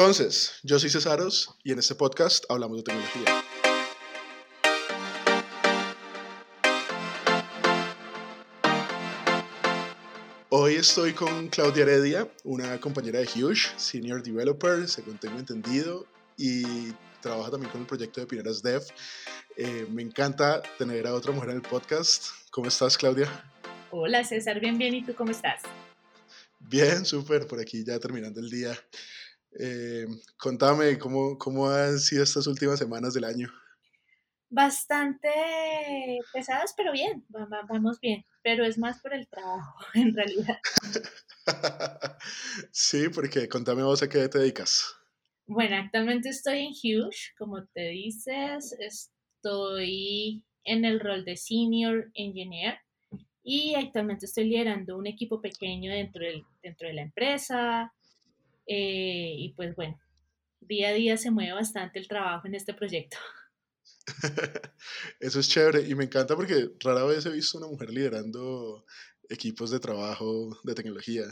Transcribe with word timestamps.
Entonces, 0.00 0.54
yo 0.62 0.78
soy 0.78 0.88
Cesaros 0.88 1.58
y 1.62 1.72
en 1.72 1.78
este 1.78 1.94
podcast 1.94 2.46
hablamos 2.48 2.78
de 2.78 2.84
tecnología. 2.84 3.44
Hoy 10.48 10.76
estoy 10.76 11.12
con 11.12 11.48
Claudia 11.48 11.82
Heredia, 11.82 12.26
una 12.44 12.80
compañera 12.80 13.18
de 13.18 13.26
Huge, 13.26 13.72
Senior 13.76 14.22
Developer, 14.22 14.88
según 14.88 15.18
tengo 15.18 15.38
entendido, 15.38 16.06
y 16.38 16.92
trabaja 17.20 17.50
también 17.50 17.70
con 17.70 17.82
el 17.82 17.86
proyecto 17.86 18.22
de 18.22 18.26
Pioneras 18.26 18.62
Dev. 18.62 18.82
Eh, 19.58 19.86
me 19.90 20.00
encanta 20.00 20.62
tener 20.78 21.06
a 21.06 21.12
otra 21.12 21.30
mujer 21.32 21.50
en 21.50 21.56
el 21.56 21.62
podcast. 21.62 22.24
¿Cómo 22.50 22.68
estás, 22.68 22.96
Claudia? 22.96 23.28
Hola, 23.90 24.24
César, 24.24 24.60
bien, 24.60 24.78
bien. 24.78 24.94
¿Y 24.94 25.04
tú 25.04 25.14
cómo 25.14 25.30
estás? 25.30 25.60
Bien, 26.58 27.04
súper, 27.04 27.46
por 27.46 27.60
aquí 27.60 27.84
ya 27.84 27.98
terminando 27.98 28.40
el 28.40 28.48
día. 28.48 28.78
Eh, 29.58 30.06
contame, 30.38 30.98
¿cómo, 30.98 31.36
¿cómo 31.36 31.68
han 31.68 31.98
sido 31.98 32.22
estas 32.22 32.46
últimas 32.46 32.78
semanas 32.78 33.14
del 33.14 33.24
año? 33.24 33.48
Bastante 34.48 35.28
pesadas, 36.32 36.74
pero 36.76 36.92
bien, 36.92 37.24
vamos 37.68 38.00
bien, 38.00 38.24
pero 38.42 38.64
es 38.64 38.78
más 38.78 39.00
por 39.00 39.14
el 39.14 39.28
trabajo, 39.28 39.78
en 39.94 40.14
realidad. 40.14 40.58
sí, 42.72 43.08
porque 43.08 43.48
contame 43.48 43.82
vos 43.82 44.02
a 44.02 44.08
qué 44.08 44.28
te 44.28 44.38
dedicas. 44.38 44.94
Bueno, 45.46 45.76
actualmente 45.76 46.28
estoy 46.28 46.60
en 46.60 46.70
Huge, 46.70 47.34
como 47.36 47.66
te 47.66 47.88
dices, 47.88 48.76
estoy 48.78 50.44
en 50.64 50.84
el 50.84 51.00
rol 51.00 51.24
de 51.24 51.36
Senior 51.36 52.10
Engineer 52.14 52.78
y 53.42 53.74
actualmente 53.74 54.26
estoy 54.26 54.44
liderando 54.44 54.96
un 54.96 55.08
equipo 55.08 55.40
pequeño 55.40 55.92
dentro, 55.92 56.24
del, 56.24 56.44
dentro 56.62 56.86
de 56.86 56.94
la 56.94 57.02
empresa 57.02 57.92
eh, 58.72 59.34
y 59.36 59.52
pues 59.54 59.74
bueno, 59.74 60.00
día 60.60 60.90
a 60.90 60.92
día 60.92 61.16
se 61.16 61.32
mueve 61.32 61.54
bastante 61.54 61.98
el 61.98 62.06
trabajo 62.06 62.46
en 62.46 62.54
este 62.54 62.72
proyecto. 62.72 63.16
Eso 65.18 65.40
es 65.40 65.48
chévere 65.48 65.88
y 65.88 65.96
me 65.96 66.04
encanta 66.04 66.36
porque 66.36 66.70
rara 66.78 67.02
vez 67.02 67.26
he 67.26 67.30
visto 67.30 67.58
una 67.58 67.66
mujer 67.66 67.90
liderando 67.90 68.86
equipos 69.28 69.72
de 69.72 69.80
trabajo 69.80 70.56
de 70.62 70.74
tecnología. 70.74 71.24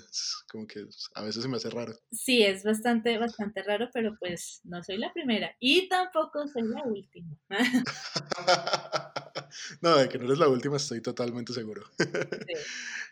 como 0.51 0.67
que 0.67 0.85
a 1.15 1.23
veces 1.23 1.43
se 1.43 1.49
me 1.49 1.59
hace 1.59 1.71
raro. 1.71 1.95
Sí, 2.11 2.43
es 2.43 2.65
bastante, 2.65 3.17
bastante 3.19 3.63
raro, 3.63 3.89
pero 3.93 4.17
pues 4.19 4.61
no 4.65 4.83
soy 4.83 4.99
la 4.99 5.13
primera 5.13 5.55
y 5.61 5.89
tampoco 5.89 6.49
soy 6.49 6.63
la 6.63 6.83
última. 6.83 7.37
no, 9.81 9.97
de 9.97 10.09
que 10.09 10.19
no 10.19 10.25
eres 10.25 10.39
la 10.39 10.49
última 10.49 10.77
estoy 10.77 11.01
totalmente 11.01 11.53
seguro. 11.53 11.85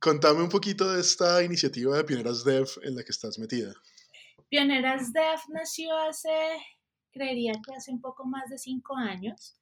Contame 0.00 0.42
un 0.42 0.48
poquito 0.48 0.92
de 0.92 1.00
esta 1.00 1.42
iniciativa 1.42 1.96
de 1.96 2.04
Pioneras 2.04 2.44
Dev 2.44 2.68
en 2.82 2.94
la 2.94 3.02
que 3.02 3.10
estás 3.10 3.38
metida. 3.38 3.74
Pioneras 4.48 5.12
Dev 5.12 5.38
nació 5.48 5.96
hace 5.96 6.30
creería 7.10 7.52
que 7.52 7.74
hace 7.74 7.90
un 7.90 8.00
poco 8.00 8.24
más 8.24 8.48
de 8.48 8.58
cinco 8.58 8.96
años. 8.96 9.56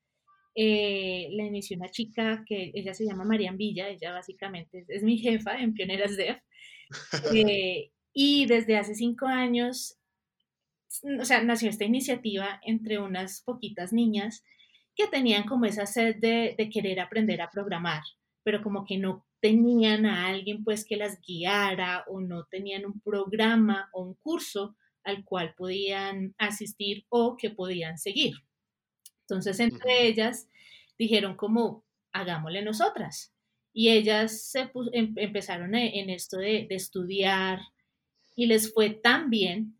Eh, 0.54 1.28
la 1.32 1.44
inició 1.44 1.76
una 1.76 1.90
chica 1.90 2.44
que 2.46 2.70
ella 2.74 2.94
se 2.94 3.06
llama 3.06 3.24
Marian 3.24 3.56
Villa, 3.56 3.88
ella 3.88 4.12
básicamente 4.12 4.84
es, 4.88 5.02
mi 5.02 5.18
jefa 5.18 5.58
en 5.58 5.74
Pioneras 5.74 6.16
Dev. 6.16 6.40
Eh, 7.34 7.90
y 8.12 8.46
desde 8.46 8.76
hace 8.76 8.94
cinco 8.94 9.26
años, 9.26 9.98
o 11.20 11.24
sea, 11.24 11.42
nació 11.42 11.68
esta 11.68 11.84
iniciativa 11.84 12.60
entre 12.62 13.00
unas 13.00 13.42
poquitas 13.42 13.92
niñas 13.92 14.44
que 14.94 15.08
tenían 15.08 15.48
como 15.48 15.64
esa 15.64 15.84
sed 15.84 16.14
de, 16.20 16.54
de 16.56 16.70
querer 16.70 17.00
aprender 17.00 17.42
a 17.42 17.50
programar, 17.50 18.02
pero 18.44 18.62
como 18.62 18.84
que 18.84 18.98
no 18.98 19.25
tenían 19.40 20.06
a 20.06 20.26
alguien 20.26 20.64
pues 20.64 20.84
que 20.84 20.96
las 20.96 21.20
guiara 21.20 22.04
o 22.08 22.20
no 22.20 22.44
tenían 22.44 22.84
un 22.86 23.00
programa 23.00 23.88
o 23.92 24.02
un 24.02 24.14
curso 24.14 24.76
al 25.04 25.24
cual 25.24 25.54
podían 25.56 26.34
asistir 26.38 27.06
o 27.08 27.36
que 27.36 27.50
podían 27.50 27.98
seguir. 27.98 28.34
Entonces, 29.22 29.60
entre 29.60 30.06
ellas 30.06 30.48
dijeron 30.98 31.36
como, 31.36 31.84
hagámosle 32.12 32.62
nosotras. 32.62 33.32
Y 33.72 33.90
ellas 33.90 34.50
se 34.50 34.70
em, 34.92 35.12
empezaron 35.16 35.74
e, 35.74 36.00
en 36.00 36.10
esto 36.10 36.38
de, 36.38 36.66
de 36.68 36.74
estudiar 36.74 37.60
y 38.34 38.46
les 38.46 38.72
fue 38.72 38.90
tan 38.90 39.30
bien 39.30 39.78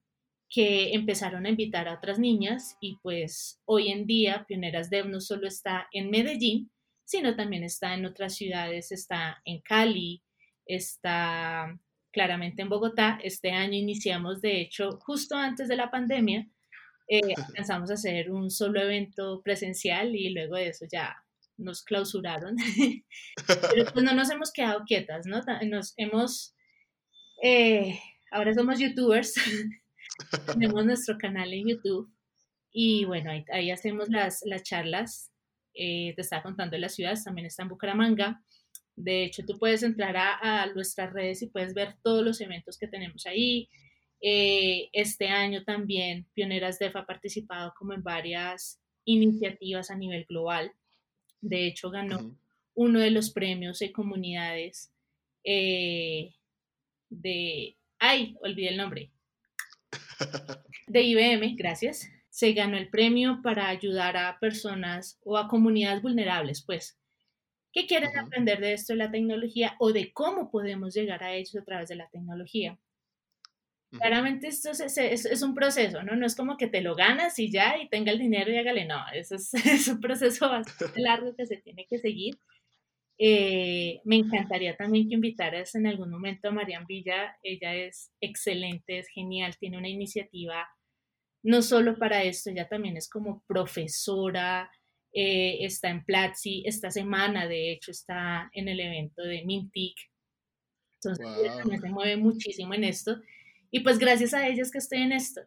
que 0.48 0.94
empezaron 0.94 1.46
a 1.46 1.50
invitar 1.50 1.88
a 1.88 1.94
otras 1.94 2.18
niñas 2.18 2.76
y 2.80 2.96
pues 3.02 3.60
hoy 3.64 3.88
en 3.88 4.06
día 4.06 4.44
Pioneras 4.46 4.90
Dev 4.90 5.08
no 5.08 5.20
solo 5.20 5.48
está 5.48 5.88
en 5.92 6.10
Medellín, 6.10 6.70
sino 7.06 7.34
también 7.34 7.64
está 7.64 7.94
en 7.94 8.04
otras 8.04 8.34
ciudades, 8.34 8.92
está 8.92 9.40
en 9.44 9.62
Cali, 9.62 10.22
está 10.66 11.78
claramente 12.12 12.62
en 12.62 12.68
Bogotá. 12.68 13.18
Este 13.22 13.52
año 13.52 13.74
iniciamos, 13.74 14.42
de 14.42 14.60
hecho, 14.60 14.98
justo 15.00 15.36
antes 15.36 15.68
de 15.68 15.76
la 15.76 15.90
pandemia, 15.90 16.46
eh, 17.08 17.20
alcanzamos 17.48 17.90
a 17.90 17.94
hacer 17.94 18.30
un 18.30 18.50
solo 18.50 18.82
evento 18.82 19.40
presencial 19.42 20.14
y 20.14 20.30
luego 20.30 20.56
de 20.56 20.68
eso 20.68 20.84
ya 20.90 21.16
nos 21.56 21.82
clausuraron. 21.82 22.56
Pero 23.46 23.92
pues 23.92 24.04
no 24.04 24.12
nos 24.12 24.30
hemos 24.30 24.52
quedado 24.52 24.84
quietas, 24.84 25.26
¿no? 25.26 25.40
Nos 25.64 25.94
hemos, 25.96 26.54
eh, 27.42 27.98
ahora 28.30 28.52
somos 28.52 28.78
youtubers, 28.78 29.34
tenemos 30.46 30.84
nuestro 30.84 31.16
canal 31.18 31.52
en 31.52 31.68
YouTube 31.68 32.12
y 32.72 33.04
bueno, 33.04 33.30
ahí, 33.52 33.70
hacemos 33.70 34.08
las, 34.08 34.40
las 34.44 34.62
charlas. 34.64 35.30
Eh, 35.76 36.14
te 36.16 36.22
estaba 36.22 36.42
contando 36.42 36.74
de 36.74 36.80
las 36.80 36.94
ciudades, 36.94 37.24
también 37.24 37.46
está 37.46 37.62
en 37.62 37.68
Bucaramanga. 37.68 38.42
De 38.96 39.24
hecho, 39.24 39.44
tú 39.44 39.58
puedes 39.58 39.82
entrar 39.82 40.16
a, 40.16 40.66
nuestras 40.74 41.12
redes 41.12 41.42
y 41.42 41.48
puedes 41.48 41.74
ver 41.74 41.96
todos 42.02 42.24
los 42.24 42.40
eventos 42.40 42.78
que 42.78 42.88
tenemos 42.88 43.26
ahí. 43.26 43.68
Eh, 44.22 44.88
este 44.92 45.28
año 45.28 45.62
también 45.64 46.26
Pioneras 46.32 46.78
DEF 46.78 46.96
ha 46.96 47.04
participado 47.04 47.74
como 47.78 47.92
en 47.92 48.02
varias 48.02 48.80
iniciativas 49.04 49.90
a 49.90 49.96
nivel 49.96 50.24
global. 50.24 50.72
De 51.42 51.66
hecho, 51.66 51.90
ganó 51.90 52.34
uno 52.74 53.00
de 53.00 53.10
los 53.10 53.30
premios 53.30 53.78
de 53.78 53.92
comunidades 53.92 54.90
eh, 55.44 56.34
de... 57.10 57.76
¡Ay! 57.98 58.36
Olvidé 58.40 58.70
el 58.70 58.76
nombre. 58.78 59.10
De 60.86 61.02
IBM, 61.02 61.56
gracias. 61.56 62.08
Se 62.36 62.52
ganó 62.52 62.76
el 62.76 62.90
premio 62.90 63.40
para 63.42 63.68
ayudar 63.68 64.18
a 64.18 64.38
personas 64.38 65.18
o 65.24 65.38
a 65.38 65.48
comunidades 65.48 66.02
vulnerables, 66.02 66.62
pues, 66.66 66.98
¿Qué 67.76 67.86
quieren 67.86 68.18
aprender 68.18 68.58
de 68.58 68.72
esto 68.72 68.94
de 68.94 69.00
la 69.00 69.10
tecnología 69.10 69.76
o 69.78 69.92
de 69.92 70.10
cómo 70.14 70.50
podemos 70.50 70.94
llegar 70.94 71.22
a 71.22 71.34
ellos 71.34 71.54
a 71.56 71.62
través 71.62 71.90
de 71.90 71.96
la 71.96 72.08
tecnología? 72.08 72.78
Claramente 73.90 74.48
esto 74.48 74.70
es, 74.70 75.42
un 75.42 75.54
proceso, 75.54 76.02
¿no? 76.02 76.16
No 76.16 76.24
es 76.24 76.34
como 76.34 76.56
que 76.56 76.68
te 76.68 76.80
lo 76.80 76.94
ganas 76.94 77.38
y 77.38 77.50
ya, 77.52 77.76
y 77.76 77.90
tenga 77.90 78.12
el 78.12 78.18
dinero 78.18 78.50
y 78.50 78.56
hágale, 78.56 78.86
no, 78.86 78.98
eso 79.12 79.34
es, 79.64 79.88
un 79.88 80.00
proceso 80.00 80.48
bastante 80.48 81.02
largo 81.02 81.36
que 81.36 81.44
se 81.44 81.58
tiene 81.58 81.86
que 81.86 81.98
seguir. 81.98 82.38
Eh, 83.18 84.00
me 84.04 84.16
encantaría 84.16 84.74
también 84.74 85.10
que 85.10 85.14
invitaras 85.14 85.74
en 85.74 85.86
algún 85.86 86.10
momento 86.10 86.48
a 86.48 86.52
Marian 86.52 86.86
Villa, 86.86 87.36
ella 87.42 87.74
es 87.74 88.10
excelente, 88.22 89.00
es 89.00 89.08
genial, 89.08 89.54
tiene 89.58 89.76
una 89.76 89.88
iniciativa 89.88 90.66
no 91.46 91.62
solo 91.62 91.96
para 91.96 92.24
esto, 92.24 92.50
ella 92.50 92.68
también 92.68 92.96
es 92.96 93.08
como 93.08 93.44
profesora, 93.46 94.68
eh, 95.12 95.64
está 95.64 95.88
en 95.90 96.04
Platzi, 96.04 96.64
esta 96.66 96.90
semana 96.90 97.46
de 97.46 97.70
hecho 97.70 97.92
está 97.92 98.50
en 98.52 98.68
el 98.68 98.80
evento 98.80 99.22
de 99.22 99.44
Mintic. 99.44 99.96
Entonces 101.00 101.26
wow. 101.64 101.80
se 101.80 101.88
mueve 101.88 102.16
muchísimo 102.16 102.74
en 102.74 102.82
esto. 102.82 103.20
Y 103.70 103.80
pues 103.80 103.98
gracias 103.98 104.34
a 104.34 104.46
ellas 104.48 104.72
que 104.72 104.78
estoy 104.78 105.02
en 105.02 105.12
esto. 105.12 105.40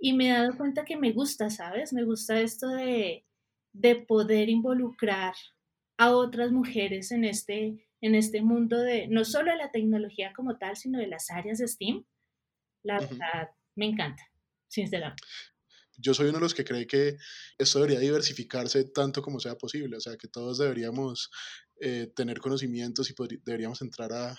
Y 0.00 0.14
me 0.14 0.30
he 0.30 0.32
dado 0.32 0.56
cuenta 0.56 0.86
que 0.86 0.96
me 0.96 1.12
gusta, 1.12 1.50
¿sabes? 1.50 1.92
Me 1.92 2.04
gusta 2.04 2.40
esto 2.40 2.68
de, 2.68 3.26
de 3.74 3.96
poder 3.96 4.48
involucrar 4.48 5.34
a 5.98 6.12
otras 6.12 6.50
mujeres 6.50 7.12
en 7.12 7.26
este, 7.26 7.86
en 8.00 8.14
este 8.14 8.40
mundo 8.40 8.78
de 8.78 9.06
no 9.08 9.26
solo 9.26 9.52
de 9.52 9.58
la 9.58 9.70
tecnología 9.70 10.32
como 10.34 10.56
tal, 10.56 10.76
sino 10.76 10.98
de 10.98 11.08
las 11.08 11.30
áreas 11.30 11.58
de 11.58 11.68
STEAM. 11.68 12.06
La 12.82 13.00
verdad, 13.00 13.50
me 13.76 13.86
encanta, 13.86 14.31
yo 15.98 16.14
soy 16.14 16.28
uno 16.28 16.38
de 16.38 16.42
los 16.42 16.54
que 16.54 16.64
cree 16.64 16.86
que 16.86 17.16
esto 17.58 17.78
debería 17.78 18.00
diversificarse 18.00 18.84
tanto 18.84 19.22
como 19.22 19.40
sea 19.40 19.56
posible, 19.56 19.96
o 19.96 20.00
sea, 20.00 20.16
que 20.16 20.28
todos 20.28 20.58
deberíamos 20.58 21.30
eh, 21.80 22.12
tener 22.14 22.40
conocimientos 22.40 23.10
y 23.10 23.14
deberíamos 23.44 23.82
entrar 23.82 24.12
a, 24.12 24.36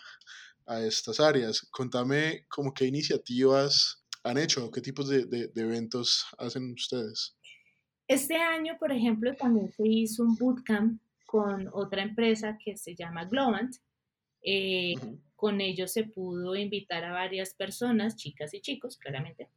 a, 0.65 0.81
estas 0.81 1.19
áreas. 1.19 1.61
Contame 1.71 2.45
como 2.49 2.73
qué 2.73 2.85
iniciativas 2.85 4.03
han 4.23 4.37
hecho, 4.37 4.71
qué 4.71 4.81
tipos 4.81 5.09
de, 5.09 5.25
de, 5.25 5.51
eventos 5.55 6.25
hacen 6.37 6.71
ustedes. 6.73 7.35
Este 8.07 8.35
año, 8.35 8.77
por 8.79 8.91
ejemplo, 8.91 9.33
también 9.35 9.71
se 9.71 9.83
hizo 9.87 10.23
un 10.23 10.35
bootcamp 10.35 11.01
con 11.25 11.69
otra 11.73 12.03
empresa 12.03 12.57
que 12.63 12.77
se 12.77 12.95
llama 12.95 13.25
Globant. 13.25 13.75
Eh, 14.45 14.95
con 15.35 15.59
ellos 15.61 15.91
se 15.91 16.05
pudo 16.05 16.55
invitar 16.55 17.03
a 17.03 17.11
varias 17.11 17.53
personas, 17.53 18.15
chicas 18.15 18.53
y 18.53 18.61
chicos, 18.61 18.97
claramente, 18.97 19.49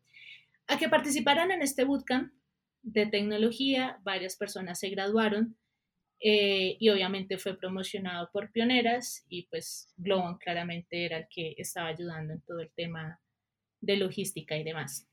a 0.66 0.78
que 0.78 0.88
participaran 0.88 1.50
en 1.50 1.62
este 1.62 1.84
bootcamp 1.84 2.32
de 2.82 3.06
tecnología. 3.06 3.98
Varias 4.02 4.36
personas 4.36 4.78
se 4.78 4.90
graduaron 4.90 5.56
eh, 6.20 6.76
y 6.80 6.88
obviamente 6.88 7.38
fue 7.38 7.58
promocionado 7.58 8.30
por 8.32 8.50
pioneras 8.50 9.24
y 9.28 9.46
pues 9.48 9.92
Globon 9.96 10.38
claramente 10.38 11.04
era 11.04 11.18
el 11.18 11.26
que 11.28 11.54
estaba 11.58 11.88
ayudando 11.88 12.32
en 12.32 12.40
todo 12.40 12.60
el 12.60 12.70
tema 12.70 13.20
de 13.80 13.96
logística 13.96 14.56
y 14.56 14.64
demás. 14.64 15.06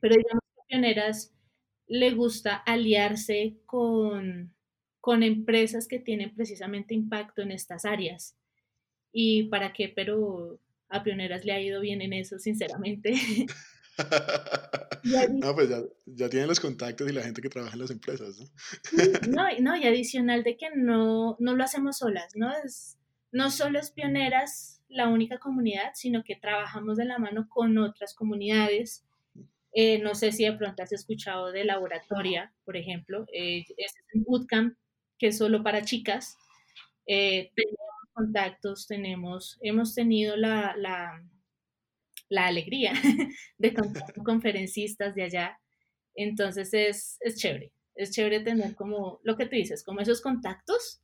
pero 0.00 0.16
digamos 0.16 0.42
que 0.42 0.62
Pioneras 0.68 1.34
le 1.86 2.12
gusta 2.12 2.56
aliarse 2.56 3.58
con, 3.66 4.54
con 5.00 5.22
empresas 5.22 5.86
que 5.86 5.98
tienen 5.98 6.34
precisamente 6.34 6.94
impacto 6.94 7.42
en 7.42 7.52
estas 7.52 7.84
áreas. 7.84 8.36
¿Y 9.12 9.44
para 9.44 9.72
qué? 9.72 9.90
Pero 9.90 10.58
a 10.88 11.02
Pioneras 11.02 11.44
le 11.44 11.52
ha 11.52 11.60
ido 11.60 11.80
bien 11.80 12.00
en 12.00 12.14
eso, 12.14 12.38
sinceramente. 12.38 13.14
no, 15.32 15.54
pues 15.54 15.68
ya, 15.68 15.82
ya, 16.06 16.28
tienen 16.28 16.48
los 16.48 16.60
contactos 16.60 17.08
y 17.08 17.12
la 17.12 17.22
gente 17.22 17.42
que 17.42 17.48
trabaja 17.48 17.74
en 17.74 17.80
las 17.80 17.90
empresas, 17.90 18.38
¿no? 18.38 18.46
no, 19.28 19.48
no, 19.60 19.76
y 19.76 19.86
adicional 19.86 20.42
de 20.42 20.56
que 20.56 20.70
no, 20.74 21.36
no 21.38 21.54
lo 21.54 21.64
hacemos 21.64 21.98
solas, 21.98 22.32
¿no? 22.34 22.50
Es, 22.64 22.98
no 23.32 23.50
solo 23.50 23.78
es 23.78 23.90
Pioneras 23.90 24.74
la 24.88 25.08
única 25.08 25.38
comunidad, 25.38 25.90
sino 25.94 26.22
que 26.22 26.36
trabajamos 26.36 26.96
de 26.96 27.04
la 27.04 27.18
mano 27.18 27.48
con 27.48 27.76
otras 27.78 28.14
comunidades. 28.14 29.04
Eh, 29.72 29.98
no 29.98 30.14
sé 30.14 30.30
si 30.30 30.44
de 30.44 30.52
pronto 30.52 30.82
has 30.82 30.92
escuchado 30.92 31.50
de 31.50 31.64
Laboratoria, 31.64 32.52
por 32.64 32.76
ejemplo, 32.76 33.26
eh, 33.32 33.64
es 33.76 33.92
un 34.14 34.22
bootcamp 34.24 34.76
que 35.18 35.28
es 35.28 35.38
solo 35.38 35.62
para 35.64 35.84
chicas. 35.84 36.36
Eh, 37.06 37.50
tenemos 37.56 37.78
contactos, 38.12 38.86
tenemos, 38.86 39.58
hemos 39.62 39.94
tenido 39.94 40.36
la, 40.36 40.74
la, 40.76 41.20
la 42.34 42.46
alegría 42.46 42.92
de 43.58 43.74
contar 43.74 44.12
con 44.14 44.24
conferencistas 44.24 45.14
de 45.14 45.22
allá. 45.22 45.60
Entonces 46.14 46.72
es, 46.74 47.16
es 47.20 47.36
chévere, 47.36 47.72
es 47.94 48.10
chévere 48.10 48.40
tener 48.40 48.74
como 48.74 49.20
lo 49.22 49.36
que 49.36 49.46
tú 49.46 49.56
dices, 49.56 49.82
como 49.82 50.00
esos 50.00 50.20
contactos 50.20 51.00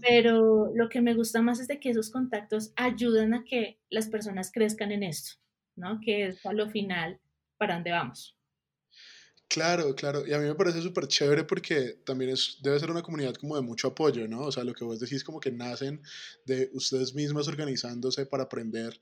pero 0.00 0.72
lo 0.74 0.88
que 0.88 1.02
me 1.02 1.14
gusta 1.14 1.42
más 1.42 1.60
es 1.60 1.68
de 1.68 1.78
que 1.78 1.90
esos 1.90 2.10
contactos 2.10 2.72
ayudan 2.76 3.34
a 3.34 3.44
que 3.44 3.78
las 3.90 4.08
personas 4.08 4.50
crezcan 4.50 4.90
en 4.90 5.02
esto, 5.02 5.32
¿no? 5.76 6.00
Que 6.02 6.28
es 6.28 6.44
a 6.46 6.52
lo 6.52 6.70
final 6.70 7.20
para 7.58 7.74
dónde 7.74 7.90
vamos. 7.90 8.36
Claro, 9.48 9.94
claro. 9.94 10.26
Y 10.26 10.32
a 10.32 10.38
mí 10.38 10.46
me 10.46 10.54
parece 10.54 10.82
súper 10.82 11.06
chévere 11.06 11.44
porque 11.44 12.00
también 12.04 12.30
es, 12.30 12.58
debe 12.62 12.80
ser 12.80 12.90
una 12.90 13.02
comunidad 13.02 13.34
como 13.34 13.54
de 13.54 13.62
mucho 13.62 13.88
apoyo, 13.88 14.26
¿no? 14.26 14.40
O 14.40 14.52
sea, 14.52 14.64
lo 14.64 14.72
que 14.72 14.84
vos 14.84 14.98
decís 14.98 15.22
como 15.22 15.40
que 15.40 15.52
nacen 15.52 16.02
de 16.46 16.70
ustedes 16.72 17.14
mismas 17.14 17.46
organizándose 17.46 18.26
para 18.26 18.44
aprender 18.44 18.98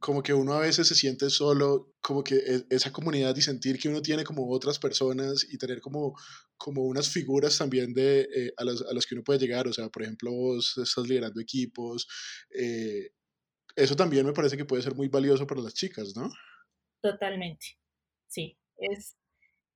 como 0.00 0.22
que 0.22 0.32
uno 0.32 0.54
a 0.54 0.60
veces 0.60 0.88
se 0.88 0.94
siente 0.94 1.28
solo, 1.28 1.94
como 2.00 2.24
que 2.24 2.36
e, 2.36 2.66
esa 2.70 2.90
comunidad 2.90 3.36
y 3.36 3.42
sentir 3.42 3.78
que 3.78 3.88
uno 3.88 4.00
tiene 4.00 4.24
como 4.24 4.50
otras 4.50 4.78
personas 4.78 5.46
y 5.48 5.58
tener 5.58 5.80
como, 5.80 6.14
como 6.56 6.84
unas 6.84 7.10
figuras 7.10 7.58
también 7.58 7.92
de, 7.92 8.22
eh, 8.22 8.52
a, 8.56 8.64
las, 8.64 8.80
a, 8.80 8.94
las, 8.94 9.06
que 9.06 9.14
uno 9.14 9.22
puede 9.22 9.38
llegar, 9.38 9.68
o 9.68 9.72
sea, 9.72 9.88
por 9.90 10.02
ejemplo, 10.02 10.32
vos 10.32 10.76
estás 10.78 11.06
liderando 11.06 11.40
equipos, 11.40 12.08
eh, 12.58 13.10
eso 13.76 13.94
también 13.94 14.24
me 14.24 14.32
parece 14.32 14.56
que 14.56 14.64
puede 14.64 14.82
ser 14.82 14.94
muy 14.94 15.08
valioso 15.08 15.46
para 15.46 15.60
las 15.60 15.74
chicas, 15.74 16.14
¿no? 16.16 16.32
Totalmente, 17.02 17.78
sí, 18.26 18.58
es, 18.78 19.16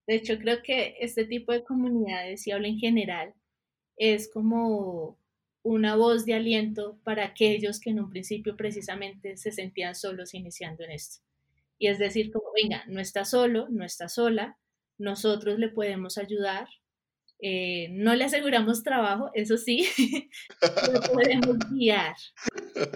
de 0.07 0.17
hecho 0.17 0.39
creo 0.39 0.63
que 0.63 0.97
este 1.01 1.27
tipo 1.27 1.53
de 1.53 1.65
comunidades, 1.65 2.47
y 2.47 2.51
hablo 2.51 2.67
en 2.67 2.79
general, 2.79 3.35
es 3.97 4.31
como 4.33 5.23
una 5.65 5.97
voz 5.97 6.27
de 6.27 6.35
aliento 6.35 7.01
para 7.05 7.25
aquellos 7.25 7.81
que 7.81 7.91
en 7.91 7.99
un 7.99 8.11
principio 8.11 8.55
precisamente 8.55 9.39
se 9.39 9.51
sentían 9.51 9.95
solos 9.95 10.35
iniciando 10.35 10.85
en 10.85 10.93
esto. 10.93 11.25
Y 11.79 11.89
es 11.89 11.99
decir, 11.99 12.31
como, 12.31 12.47
venga, 12.55 12.85
no 12.87 13.01
está 13.01 13.25
solo, 13.25 13.67
no 13.71 13.85
está 13.85 14.09
sola, 14.09 14.59
nosotros 14.99 15.59
le 15.59 15.71
podemos 15.71 16.19
ayudar, 16.19 16.69
eh, 17.41 17.89
no 17.93 18.15
le 18.15 18.25
aseguramos 18.25 18.83
trabajo, 18.83 19.31
eso 19.35 19.57
sí, 19.57 19.89
podemos 21.13 21.59
guiar. 21.71 22.15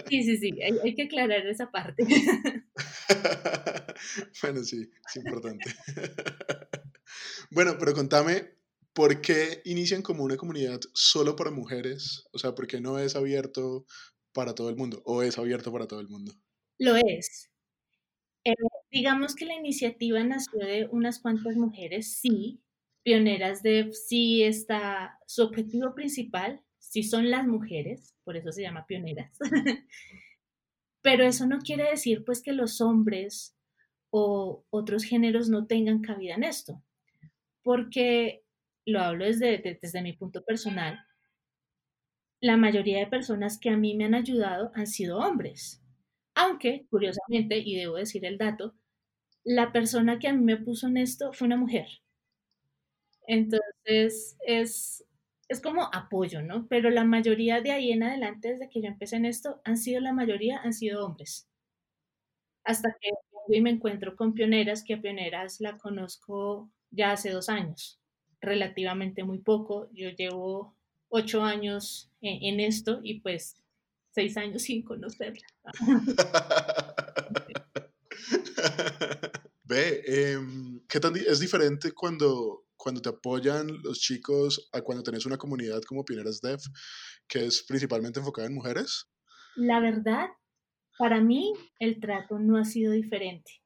Sí, 0.07 0.23
sí, 0.23 0.37
sí, 0.37 0.61
hay 0.61 0.95
que 0.95 1.03
aclarar 1.03 1.45
esa 1.47 1.71
parte. 1.71 2.03
bueno, 4.43 4.63
sí, 4.63 4.89
es 5.07 5.15
importante. 5.15 5.73
bueno, 7.49 7.77
pero 7.79 7.93
contame, 7.93 8.58
¿por 8.93 9.21
qué 9.21 9.61
inician 9.65 10.01
como 10.01 10.23
una 10.23 10.37
comunidad 10.37 10.79
solo 10.93 11.35
para 11.35 11.51
mujeres? 11.51 12.25
O 12.31 12.39
sea, 12.39 12.55
¿por 12.55 12.67
qué 12.67 12.81
no 12.81 12.99
es 12.99 13.15
abierto 13.15 13.85
para 14.33 14.55
todo 14.55 14.69
el 14.69 14.75
mundo? 14.75 15.01
¿O 15.05 15.23
es 15.23 15.37
abierto 15.37 15.71
para 15.71 15.87
todo 15.87 15.99
el 15.99 16.07
mundo? 16.07 16.33
Lo 16.77 16.95
es. 16.95 17.49
Eh, 18.45 18.53
digamos 18.91 19.35
que 19.35 19.45
la 19.45 19.55
iniciativa 19.55 20.23
nació 20.23 20.59
de 20.59 20.87
unas 20.91 21.19
cuantas 21.19 21.55
mujeres, 21.55 22.19
sí, 22.19 22.61
pioneras 23.03 23.61
de, 23.63 23.91
sí 23.93 24.43
está, 24.43 25.17
su 25.25 25.43
objetivo 25.43 25.93
principal, 25.93 26.61
sí 26.77 27.03
son 27.03 27.29
las 27.29 27.45
mujeres, 27.45 28.15
por 28.23 28.37
eso 28.37 28.51
se 28.51 28.61
llama 28.61 28.85
pioneras. 28.85 29.37
Pero 31.01 31.23
eso 31.25 31.45
no 31.45 31.59
quiere 31.59 31.89
decir 31.89 32.23
pues 32.25 32.41
que 32.41 32.51
los 32.51 32.81
hombres 32.81 33.55
o 34.11 34.65
otros 34.69 35.03
géneros 35.03 35.49
no 35.49 35.67
tengan 35.67 36.01
cabida 36.01 36.35
en 36.35 36.43
esto, 36.43 36.83
porque 37.61 38.43
lo 38.89 38.99
hablo 39.01 39.25
desde, 39.25 39.57
desde 39.81 40.01
mi 40.01 40.13
punto 40.13 40.43
personal, 40.43 40.99
la 42.41 42.57
mayoría 42.57 42.99
de 42.99 43.07
personas 43.07 43.57
que 43.57 43.69
a 43.69 43.77
mí 43.77 43.95
me 43.95 44.03
han 44.03 44.13
ayudado 44.13 44.71
han 44.75 44.87
sido 44.87 45.19
hombres. 45.19 45.81
Aunque, 46.35 46.85
curiosamente, 46.89 47.57
y 47.59 47.75
debo 47.77 47.95
decir 47.95 48.25
el 48.25 48.37
dato, 48.37 48.75
la 49.45 49.71
persona 49.71 50.19
que 50.19 50.27
a 50.29 50.33
mí 50.33 50.43
me 50.43 50.57
puso 50.57 50.87
en 50.87 50.97
esto 50.97 51.33
fue 51.33 51.47
una 51.47 51.57
mujer. 51.57 51.87
Entonces, 53.27 54.35
es, 54.45 55.05
es 55.47 55.61
como 55.61 55.83
apoyo, 55.93 56.41
¿no? 56.41 56.67
Pero 56.67 56.89
la 56.89 57.05
mayoría 57.05 57.61
de 57.61 57.71
ahí 57.71 57.91
en 57.93 58.03
adelante, 58.03 58.49
desde 58.49 58.69
que 58.69 58.81
yo 58.81 58.87
empecé 58.87 59.15
en 59.17 59.25
esto, 59.25 59.61
han 59.63 59.77
sido 59.77 60.01
la 60.01 60.11
mayoría, 60.13 60.57
han 60.61 60.73
sido 60.73 61.05
hombres. 61.05 61.47
Hasta 62.63 62.95
que 63.01 63.09
hoy 63.49 63.59
me 63.59 63.69
encuentro 63.69 64.15
con 64.15 64.33
pioneras, 64.33 64.81
que 64.85 64.93
a 64.93 65.01
pioneras 65.01 65.59
la 65.59 65.77
conozco 65.77 66.71
ya 66.89 67.11
hace 67.11 67.31
dos 67.31 67.49
años 67.49 67.98
relativamente 68.41 69.23
muy 69.23 69.39
poco. 69.39 69.89
Yo 69.93 70.09
llevo 70.09 70.75
ocho 71.09 71.43
años 71.43 72.11
en, 72.21 72.59
esto 72.59 72.99
y 73.03 73.19
pues 73.21 73.55
seis 74.11 74.37
años 74.37 74.61
sin 74.63 74.83
conocerla. 74.83 75.47
Ve, 79.63 80.01
em, 80.05 80.81
¿qué 80.87 80.99
tan 80.99 81.15
es 81.15 81.39
diferente 81.39 81.91
cuando, 81.91 82.65
cuando 82.75 83.01
te 83.01 83.09
apoyan 83.09 83.67
los 83.83 83.99
chicos 83.99 84.67
a 84.73 84.81
cuando 84.81 85.03
tenés 85.03 85.27
una 85.27 85.37
comunidad 85.37 85.83
como 85.83 86.03
Pioneras 86.03 86.41
Dev, 86.41 86.59
que 87.27 87.45
es 87.45 87.63
principalmente 87.67 88.19
enfocada 88.19 88.47
en 88.47 88.55
mujeres? 88.55 89.05
La 89.55 89.79
verdad, 89.79 90.27
para 90.97 91.21
mí 91.21 91.53
el 91.79 91.99
trato 91.99 92.39
no 92.39 92.57
ha 92.57 92.65
sido 92.65 92.93
diferente, 92.93 93.61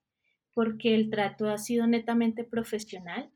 porque 0.54 0.94
el 0.94 1.10
trato 1.10 1.48
ha 1.48 1.58
sido 1.58 1.88
netamente 1.88 2.44
profesional 2.44 3.32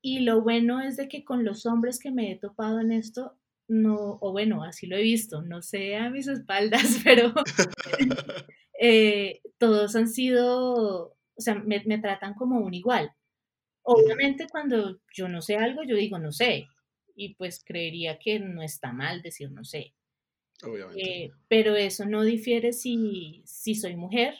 y 0.00 0.20
lo 0.20 0.42
bueno 0.42 0.80
es 0.80 0.96
de 0.96 1.08
que 1.08 1.24
con 1.24 1.44
los 1.44 1.66
hombres 1.66 1.98
que 1.98 2.10
me 2.10 2.30
he 2.30 2.38
topado 2.38 2.80
en 2.80 2.92
esto, 2.92 3.36
no, 3.68 4.18
o 4.20 4.32
bueno, 4.32 4.62
así 4.62 4.86
lo 4.86 4.96
he 4.96 5.02
visto, 5.02 5.42
no 5.42 5.62
sé 5.62 5.96
a 5.96 6.10
mis 6.10 6.26
espaldas, 6.28 6.82
pero 7.04 7.32
eh, 8.80 9.40
todos 9.58 9.94
han 9.96 10.08
sido, 10.08 11.16
o 11.34 11.40
sea, 11.40 11.56
me, 11.56 11.82
me, 11.84 11.98
tratan 11.98 12.34
como 12.34 12.60
un 12.60 12.74
igual. 12.74 13.12
Obviamente 13.82 14.46
cuando 14.50 15.00
yo 15.14 15.28
no 15.28 15.40
sé 15.40 15.56
algo, 15.56 15.82
yo 15.82 15.96
digo 15.96 16.18
no 16.18 16.30
sé, 16.30 16.66
y 17.14 17.34
pues 17.34 17.62
creería 17.64 18.18
que 18.18 18.38
no 18.38 18.62
está 18.62 18.92
mal 18.92 19.22
decir 19.22 19.50
no 19.50 19.64
sé. 19.64 19.94
Obviamente. 20.62 21.24
Eh, 21.24 21.30
pero 21.48 21.76
eso 21.76 22.04
no 22.04 22.22
difiere 22.22 22.72
si, 22.72 23.42
si 23.46 23.74
soy 23.74 23.96
mujer 23.96 24.34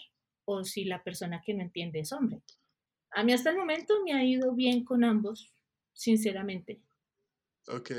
o 0.45 0.65
si 0.65 0.85
la 0.85 1.03
persona 1.03 1.43
que 1.45 1.55
no 1.55 1.63
entiende 1.63 2.01
es 2.01 2.13
hombre. 2.13 2.43
A 3.13 3.25
mí 3.25 3.33
hasta 3.33 3.51
el 3.51 3.57
momento 3.57 3.95
me 4.05 4.13
ha 4.13 4.25
ido 4.25 4.55
bien 4.55 4.85
con 4.85 5.05
ambos, 5.05 5.53
sinceramente. 5.93 6.81
Ok, 7.69 7.91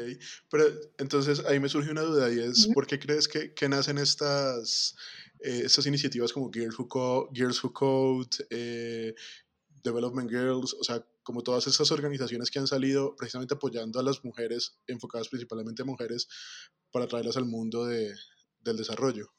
pero 0.49 0.65
entonces 0.97 1.45
ahí 1.45 1.59
me 1.59 1.69
surge 1.69 1.91
una 1.91 2.01
duda 2.01 2.31
y 2.31 2.39
es, 2.39 2.67
¿por 2.73 2.87
qué 2.87 2.97
crees 2.97 3.27
que, 3.27 3.53
que 3.53 3.69
nacen 3.69 3.99
estas, 3.99 4.95
eh, 5.39 5.61
estas 5.65 5.85
iniciativas 5.85 6.33
como 6.33 6.51
Girls 6.51 6.77
Who, 6.79 6.87
Code, 6.87 7.29
Girls 7.33 7.63
Who 7.63 7.71
Code 7.71 8.29
eh, 8.49 9.13
Development 9.83 10.29
Girls, 10.29 10.73
o 10.73 10.83
sea, 10.83 11.05
como 11.21 11.43
todas 11.43 11.67
estas 11.67 11.91
organizaciones 11.91 12.49
que 12.49 12.57
han 12.57 12.65
salido 12.65 13.15
precisamente 13.15 13.53
apoyando 13.53 13.99
a 13.99 14.03
las 14.03 14.23
mujeres, 14.25 14.79
enfocadas 14.87 15.29
principalmente 15.29 15.83
a 15.83 15.85
mujeres, 15.85 16.27
para 16.91 17.07
traerlas 17.07 17.37
al 17.37 17.45
mundo 17.45 17.85
de, 17.85 18.15
del 18.61 18.77
desarrollo? 18.77 19.31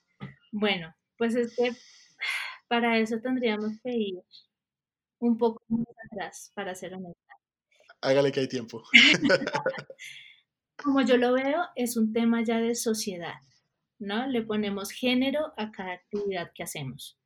Bueno, 0.52 0.94
pues 1.18 1.34
es 1.34 1.56
que 1.56 1.72
para 2.68 2.98
eso 2.98 3.16
tendríamos 3.20 3.72
que 3.82 3.90
ir 3.90 4.22
un 5.20 5.38
poco 5.38 5.62
más 5.68 5.86
atrás, 6.10 6.50
para 6.54 6.74
ser 6.74 6.94
honesta. 6.94 7.34
Hágale 8.00 8.32
que 8.32 8.40
hay 8.40 8.48
tiempo. 8.48 8.82
Como 10.82 11.02
yo 11.02 11.16
lo 11.18 11.34
veo, 11.34 11.62
es 11.76 11.96
un 11.96 12.12
tema 12.12 12.42
ya 12.42 12.58
de 12.58 12.74
sociedad, 12.74 13.34
¿no? 13.98 14.26
Le 14.26 14.42
ponemos 14.42 14.90
género 14.90 15.52
a 15.56 15.70
cada 15.70 15.92
actividad 15.92 16.50
que 16.54 16.62
hacemos. 16.62 17.18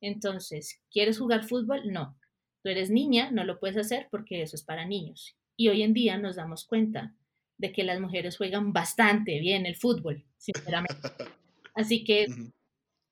Entonces, 0.00 0.80
¿quieres 0.90 1.18
jugar 1.18 1.44
fútbol? 1.44 1.92
No. 1.92 2.18
Tú 2.62 2.70
eres 2.70 2.90
niña, 2.90 3.30
no 3.30 3.44
lo 3.44 3.60
puedes 3.60 3.76
hacer 3.76 4.08
porque 4.10 4.42
eso 4.42 4.56
es 4.56 4.64
para 4.64 4.84
niños. 4.84 5.36
Y 5.56 5.68
hoy 5.68 5.82
en 5.82 5.94
día 5.94 6.18
nos 6.18 6.36
damos 6.36 6.66
cuenta 6.66 7.14
de 7.58 7.72
que 7.72 7.84
las 7.84 8.00
mujeres 8.00 8.36
juegan 8.36 8.72
bastante 8.72 9.38
bien 9.38 9.66
el 9.66 9.76
fútbol, 9.76 10.24
sinceramente. 10.36 10.96
Así 11.74 12.04
que 12.04 12.26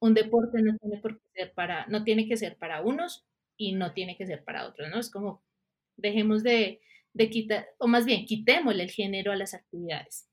un 0.01 0.15
deporte 0.15 0.61
no 0.61 0.77
tiene 0.77 0.99
por 0.99 1.19
qué 1.19 1.27
ser 1.35 1.55
para, 1.55 1.87
no 1.87 2.03
tiene 2.03 2.27
que 2.27 2.37
ser 2.37 2.57
para 2.57 2.83
unos 2.83 3.25
y 3.57 3.73
no 3.73 3.93
tiene 3.93 4.17
que 4.17 4.27
ser 4.27 4.45
para 4.45 4.67
otros, 4.69 4.89
¿no? 4.91 4.99
Es 5.01 5.11
como, 5.11 5.43
dejemos 5.97 6.43
de, 6.43 6.81
de 7.15 7.31
quitar, 7.31 7.69
o 7.79 7.87
más 7.89 8.05
bien, 8.07 8.27
quitémosle 8.27 8.85
el 8.85 8.91
género 8.91 9.33
a 9.33 9.37
las 9.37 9.55
actividades. 9.55 10.29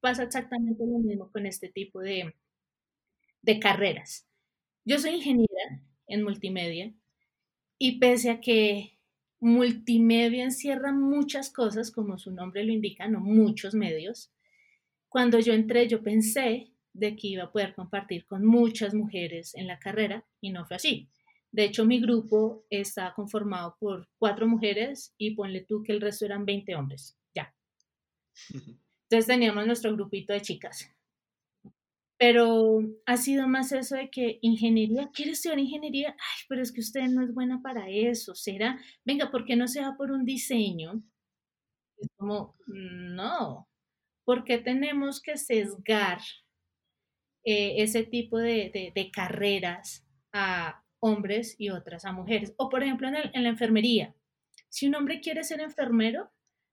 Pasa 0.00 0.24
exactamente 0.24 0.84
lo 0.86 0.98
mismo 1.00 1.30
con 1.32 1.46
este 1.46 1.68
tipo 1.70 2.00
de, 2.00 2.34
de 3.42 3.58
carreras. 3.60 4.26
Yo 4.84 4.98
soy 4.98 5.12
ingeniera 5.16 5.82
en 6.06 6.22
multimedia 6.24 6.92
y 7.78 7.98
pese 8.00 8.30
a 8.30 8.40
que 8.40 8.98
multimedia 9.40 10.44
encierra 10.44 10.92
muchas 10.92 11.50
cosas, 11.50 11.90
como 11.90 12.18
su 12.18 12.32
nombre 12.32 12.64
lo 12.64 12.72
indica, 12.72 13.08
no 13.08 13.20
muchos 13.20 13.74
medios, 13.74 14.32
cuando 15.08 15.40
yo 15.40 15.54
entré 15.54 15.88
yo 15.88 16.02
pensé 16.02 16.72
de 16.94 17.16
que 17.16 17.28
iba 17.28 17.44
a 17.44 17.52
poder 17.52 17.74
compartir 17.74 18.26
con 18.26 18.44
muchas 18.46 18.94
mujeres 18.94 19.54
en 19.54 19.66
la 19.68 19.78
carrera 19.78 20.24
y 20.40 20.50
no 20.50 20.66
fue 20.66 20.76
así. 20.76 21.10
De 21.54 21.66
hecho, 21.66 21.84
mi 21.84 22.00
grupo 22.00 22.66
está 22.68 23.14
conformado 23.14 23.76
por 23.78 24.08
cuatro 24.18 24.48
mujeres 24.48 25.14
y 25.16 25.36
ponle 25.36 25.60
tú 25.60 25.84
que 25.84 25.92
el 25.92 26.00
resto 26.00 26.24
eran 26.24 26.44
20 26.44 26.74
hombres, 26.74 27.16
ya. 27.32 27.54
Entonces 29.04 29.26
teníamos 29.28 29.64
nuestro 29.64 29.92
grupito 29.92 30.32
de 30.32 30.40
chicas. 30.40 30.90
Pero 32.18 32.80
ha 33.06 33.16
sido 33.16 33.46
más 33.46 33.70
eso 33.70 33.94
de 33.94 34.10
que 34.10 34.40
ingeniería, 34.42 35.12
¿quiere 35.14 35.30
estudiar 35.30 35.60
ingeniería? 35.60 36.16
Ay, 36.18 36.44
pero 36.48 36.60
es 36.60 36.72
que 36.72 36.80
usted 36.80 37.02
no 37.02 37.22
es 37.22 37.32
buena 37.32 37.62
para 37.62 37.88
eso, 37.88 38.34
¿será? 38.34 38.76
Venga, 39.04 39.30
¿por 39.30 39.44
qué 39.44 39.54
no 39.54 39.68
se 39.68 39.80
va 39.80 39.96
por 39.96 40.10
un 40.10 40.24
diseño? 40.24 41.04
Es 41.96 42.08
como, 42.16 42.56
no, 42.66 43.68
porque 44.24 44.58
tenemos 44.58 45.22
que 45.22 45.36
sesgar 45.36 46.18
eh, 47.44 47.80
ese 47.80 48.02
tipo 48.02 48.38
de, 48.38 48.92
de, 48.92 49.10
carreras 49.12 50.04
a 50.32 50.83
hombres 51.04 51.56
y 51.58 51.70
otras 51.70 52.04
a 52.04 52.12
mujeres? 52.12 52.54
O 52.56 52.68
por 52.68 52.82
ejemplo 52.82 53.08
en, 53.08 53.42
la 53.42 53.48
enfermería, 53.48 54.14
si 54.68 54.88
un 54.88 54.94
hombre 54.94 55.20
quiere 55.20 55.44
ser 55.44 55.60
enfermero, 55.60 56.30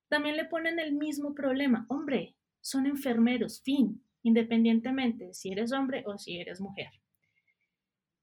también 0.07 0.37
le 0.37 0.45
ponen 0.45 0.79
el 0.79 0.93
mismo 0.93 1.33
problema. 1.33 1.85
Hombre, 1.89 2.35
son 2.61 2.85
enfermeros, 2.85 3.61
fin 3.61 4.01
independientemente 4.23 5.33
si 5.33 5.51
eres 5.51 5.71
hombre 5.71 6.03
o 6.05 6.17
si 6.17 6.37
eres 6.37 6.61
mujer. 6.61 6.89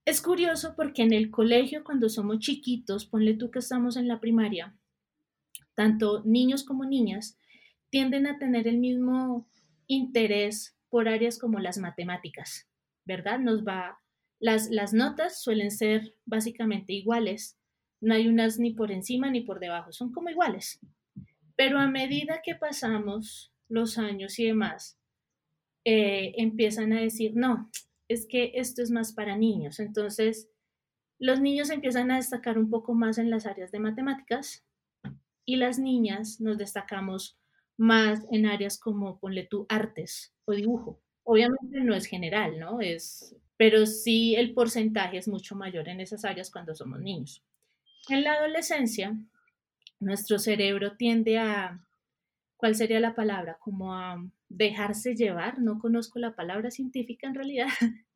Es 0.04 0.22
curioso 0.22 0.74
porque 0.76 1.02
en 1.02 1.12
el 1.12 1.30
colegio, 1.30 1.84
cuando 1.84 2.08
somos 2.08 2.38
chiquitos, 2.38 3.04
ponle 3.04 3.34
tú 3.34 3.50
que 3.50 3.58
estamos 3.58 3.96
en 3.96 4.08
la 4.08 4.20
primaria, 4.20 4.74
tanto 5.74 6.22
niños 6.24 6.64
como 6.64 6.84
niñas 6.84 7.36
tienden 7.90 8.26
a 8.26 8.38
tener 8.38 8.66
el 8.68 8.78
mismo 8.78 9.48
interés 9.86 10.76
por 10.88 11.08
áreas 11.08 11.38
como 11.38 11.58
las 11.58 11.78
matemáticas, 11.78 12.68
¿verdad? 13.04 13.38
Nos 13.38 13.66
va, 13.66 14.00
las, 14.40 14.70
las 14.70 14.92
notas 14.92 15.40
suelen 15.42 15.70
ser 15.70 16.14
básicamente 16.24 16.92
iguales, 16.92 17.58
no 18.00 18.14
hay 18.14 18.28
unas 18.28 18.58
ni 18.58 18.72
por 18.72 18.92
encima 18.92 19.30
ni 19.30 19.40
por 19.40 19.60
debajo, 19.60 19.92
son 19.92 20.12
como 20.12 20.30
iguales. 20.30 20.80
Pero 21.56 21.78
a 21.78 21.88
medida 21.88 22.40
que 22.44 22.54
pasamos 22.54 23.52
los 23.68 23.98
años 23.98 24.38
y 24.38 24.46
demás, 24.46 24.98
eh, 25.84 26.34
empiezan 26.36 26.92
a 26.92 27.00
decir, 27.00 27.32
no, 27.34 27.70
es 28.08 28.26
que 28.26 28.52
esto 28.54 28.82
es 28.82 28.90
más 28.90 29.12
para 29.12 29.36
niños. 29.36 29.80
Entonces, 29.80 30.50
los 31.18 31.40
niños 31.40 31.70
empiezan 31.70 32.10
a 32.10 32.16
destacar 32.16 32.58
un 32.58 32.70
poco 32.70 32.94
más 32.94 33.18
en 33.18 33.30
las 33.30 33.46
áreas 33.46 33.72
de 33.72 33.80
matemáticas 33.80 34.64
y 35.44 35.56
las 35.56 35.78
niñas 35.78 36.40
nos 36.40 36.58
destacamos 36.58 37.38
más 37.76 38.24
en 38.30 38.46
áreas 38.46 38.78
como, 38.78 39.18
ponle 39.18 39.44
tú, 39.44 39.66
artes 39.68 40.34
o 40.44 40.52
dibujo. 40.52 41.00
Obviamente 41.24 41.80
no 41.80 41.94
es 41.94 42.06
general, 42.06 42.58
¿no? 42.58 42.80
Es, 42.80 43.36
pero 43.58 43.86
sí 43.86 44.36
el 44.36 44.54
porcentaje 44.54 45.18
es 45.18 45.28
mucho 45.28 45.56
mayor 45.56 45.88
en 45.88 46.00
esas 46.00 46.24
áreas 46.24 46.50
cuando 46.50 46.74
somos 46.74 47.00
niños. 47.00 47.44
En 48.08 48.22
la 48.22 48.34
adolescencia, 48.34 49.18
nuestro 49.98 50.38
cerebro 50.38 50.96
tiende 50.96 51.38
a, 51.38 51.84
¿cuál 52.56 52.76
sería 52.76 53.00
la 53.00 53.16
palabra? 53.16 53.58
Como 53.60 53.94
a 53.94 54.24
dejarse 54.48 55.16
llevar, 55.16 55.58
no 55.58 55.80
conozco 55.80 56.20
la 56.20 56.36
palabra 56.36 56.70
científica 56.70 57.26
en 57.26 57.34
realidad, 57.34 57.66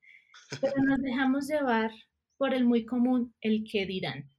pero 0.61 0.81
nos 0.85 1.03
dejamos 1.03 1.49
llevar 1.49 1.91
por 2.39 2.55
el 2.55 2.65
muy 2.65 2.87
común, 2.87 3.35
el 3.41 3.65
que 3.69 3.85
dirán. 3.85 4.31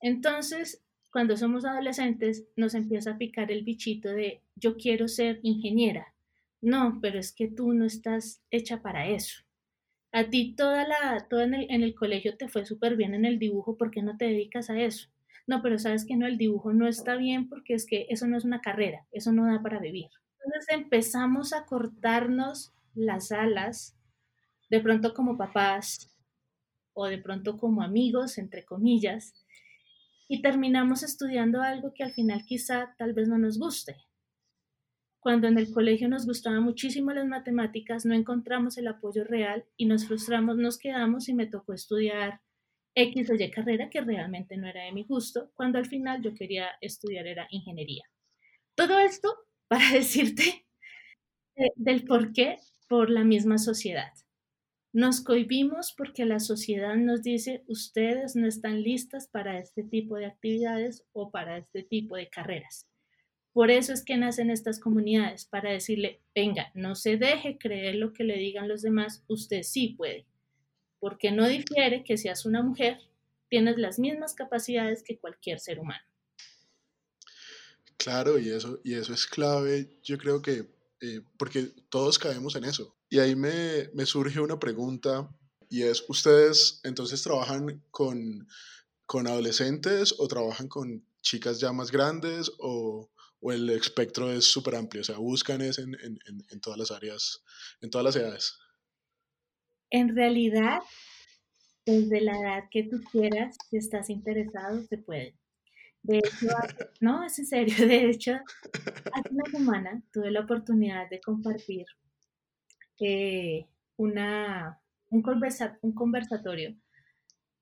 Entonces, 0.00 0.82
cuando 1.12 1.36
somos 1.36 1.66
adolescentes, 1.66 2.46
nos 2.56 2.74
empieza 2.74 3.12
a 3.12 3.18
picar 3.18 3.52
el 3.52 3.64
bichito 3.64 4.08
de 4.08 4.40
yo 4.56 4.76
quiero 4.76 5.08
ser 5.08 5.40
ingeniera. 5.42 6.14
No, 6.62 6.98
pero 7.02 7.18
es 7.18 7.32
que 7.32 7.48
tú 7.48 7.74
no 7.74 7.84
estás 7.84 8.42
hecha 8.50 8.80
para 8.80 9.06
eso. 9.08 9.44
A 10.14 10.30
ti 10.30 10.54
toda 10.54 10.86
la, 10.86 11.26
todo 11.28 11.40
en 11.40 11.54
el, 11.54 11.66
en 11.70 11.82
el 11.82 11.94
colegio 11.94 12.36
te 12.36 12.48
fue 12.48 12.64
súper 12.64 12.94
bien 12.94 13.14
en 13.14 13.24
el 13.24 13.40
dibujo, 13.40 13.76
¿por 13.76 13.90
qué 13.90 14.00
no 14.00 14.16
te 14.16 14.26
dedicas 14.26 14.70
a 14.70 14.80
eso? 14.80 15.08
No, 15.48 15.60
pero 15.60 15.76
sabes 15.76 16.06
que 16.06 16.16
no, 16.16 16.24
el 16.26 16.38
dibujo 16.38 16.72
no 16.72 16.86
está 16.86 17.16
bien 17.16 17.48
porque 17.48 17.74
es 17.74 17.84
que 17.84 18.06
eso 18.08 18.28
no 18.28 18.36
es 18.36 18.44
una 18.44 18.60
carrera, 18.60 19.06
eso 19.10 19.32
no 19.32 19.44
da 19.44 19.60
para 19.60 19.80
vivir. 19.80 20.08
Entonces 20.44 20.72
empezamos 20.72 21.52
a 21.52 21.66
cortarnos 21.66 22.72
las 22.94 23.32
alas, 23.32 23.96
de 24.70 24.80
pronto 24.80 25.14
como 25.14 25.36
papás 25.36 26.14
o 26.92 27.06
de 27.06 27.18
pronto 27.18 27.58
como 27.58 27.82
amigos, 27.82 28.38
entre 28.38 28.64
comillas, 28.64 29.34
y 30.28 30.42
terminamos 30.42 31.02
estudiando 31.02 31.60
algo 31.60 31.92
que 31.92 32.04
al 32.04 32.12
final 32.12 32.44
quizá 32.46 32.94
tal 32.96 33.14
vez 33.14 33.28
no 33.28 33.36
nos 33.36 33.58
guste. 33.58 33.96
Cuando 35.24 35.48
en 35.48 35.56
el 35.56 35.72
colegio 35.72 36.06
nos 36.06 36.26
gustaban 36.26 36.62
muchísimo 36.62 37.10
las 37.10 37.26
matemáticas, 37.26 38.04
no 38.04 38.12
encontramos 38.12 38.76
el 38.76 38.88
apoyo 38.88 39.24
real 39.24 39.64
y 39.74 39.86
nos 39.86 40.06
frustramos, 40.06 40.58
nos 40.58 40.76
quedamos 40.76 41.30
y 41.30 41.32
me 41.32 41.46
tocó 41.46 41.72
estudiar 41.72 42.42
X 42.94 43.30
o 43.30 43.34
Y 43.34 43.50
carrera 43.50 43.88
que 43.88 44.02
realmente 44.02 44.58
no 44.58 44.68
era 44.68 44.84
de 44.84 44.92
mi 44.92 45.04
gusto, 45.04 45.50
cuando 45.54 45.78
al 45.78 45.86
final 45.86 46.20
yo 46.22 46.34
quería 46.34 46.72
estudiar 46.82 47.26
era 47.26 47.48
ingeniería. 47.50 48.04
Todo 48.74 48.98
esto 48.98 49.34
para 49.68 49.92
decirte 49.92 50.66
del 51.76 52.04
por 52.04 52.34
qué, 52.34 52.58
por 52.86 53.08
la 53.08 53.24
misma 53.24 53.56
sociedad. 53.56 54.12
Nos 54.92 55.22
cohibimos 55.22 55.94
porque 55.96 56.26
la 56.26 56.38
sociedad 56.38 56.96
nos 56.96 57.22
dice, 57.22 57.64
ustedes 57.66 58.36
no 58.36 58.46
están 58.46 58.82
listas 58.82 59.26
para 59.28 59.58
este 59.58 59.84
tipo 59.84 60.16
de 60.16 60.26
actividades 60.26 61.06
o 61.12 61.30
para 61.30 61.56
este 61.56 61.82
tipo 61.82 62.14
de 62.14 62.28
carreras. 62.28 62.86
Por 63.54 63.70
eso 63.70 63.92
es 63.92 64.04
que 64.04 64.16
nacen 64.16 64.50
estas 64.50 64.80
comunidades, 64.80 65.44
para 65.44 65.70
decirle, 65.70 66.20
venga, 66.34 66.72
no 66.74 66.96
se 66.96 67.16
deje 67.16 67.56
creer 67.56 67.94
lo 67.94 68.12
que 68.12 68.24
le 68.24 68.36
digan 68.36 68.66
los 68.66 68.82
demás, 68.82 69.22
usted 69.28 69.62
sí 69.62 69.94
puede, 69.96 70.26
porque 70.98 71.30
no 71.30 71.46
difiere 71.46 72.02
que 72.02 72.16
seas 72.16 72.46
una 72.46 72.64
mujer, 72.64 72.98
tienes 73.48 73.78
las 73.78 74.00
mismas 74.00 74.34
capacidades 74.34 75.04
que 75.04 75.18
cualquier 75.18 75.60
ser 75.60 75.78
humano. 75.78 76.02
Claro, 77.96 78.40
y 78.40 78.50
eso, 78.50 78.80
y 78.82 78.94
eso 78.94 79.14
es 79.14 79.24
clave, 79.24 80.00
yo 80.02 80.18
creo 80.18 80.42
que, 80.42 80.68
eh, 81.00 81.20
porque 81.38 81.70
todos 81.90 82.18
caemos 82.18 82.56
en 82.56 82.64
eso. 82.64 82.96
Y 83.08 83.20
ahí 83.20 83.36
me, 83.36 83.88
me, 83.94 84.04
surge 84.04 84.40
una 84.40 84.58
pregunta, 84.58 85.30
y 85.70 85.82
es, 85.82 86.04
¿ustedes 86.08 86.80
entonces 86.82 87.22
trabajan 87.22 87.84
con, 87.92 88.48
con 89.06 89.28
adolescentes 89.28 90.12
o 90.18 90.26
trabajan 90.26 90.66
con 90.66 91.06
chicas 91.22 91.60
ya 91.60 91.72
más 91.72 91.92
grandes 91.92 92.50
o, 92.58 93.10
o 93.44 93.52
el 93.52 93.68
espectro 93.68 94.32
es 94.32 94.46
súper 94.46 94.74
amplio? 94.74 95.02
O 95.02 95.04
sea, 95.04 95.18
buscan 95.18 95.60
es 95.60 95.78
en, 95.78 95.94
en, 96.02 96.18
en, 96.50 96.60
todas 96.60 96.78
las 96.78 96.90
áreas, 96.90 97.44
en 97.82 97.90
todas 97.90 98.04
las 98.06 98.16
edades. 98.16 98.58
En 99.90 100.16
realidad, 100.16 100.80
desde 101.84 102.22
la 102.22 102.40
edad 102.40 102.64
que 102.70 102.84
tú 102.84 103.02
quieras, 103.12 103.54
si 103.68 103.76
estás 103.76 104.08
interesado, 104.08 104.82
se 104.88 104.96
puede. 104.96 105.36
De 106.02 106.18
hecho, 106.18 106.46
no, 107.00 107.22
es 107.22 107.38
en 107.38 107.46
serio, 107.46 107.86
de 107.86 108.08
hecho, 108.08 108.32
hace 109.12 109.28
una 109.30 109.50
semana 109.50 110.02
tuve 110.10 110.30
la 110.30 110.40
oportunidad 110.40 111.10
de 111.10 111.20
compartir 111.20 111.84
eh, 112.98 113.66
una, 113.96 114.80
un, 115.10 115.20
conversa, 115.20 115.78
un 115.82 115.92
conversatorio. 115.92 116.74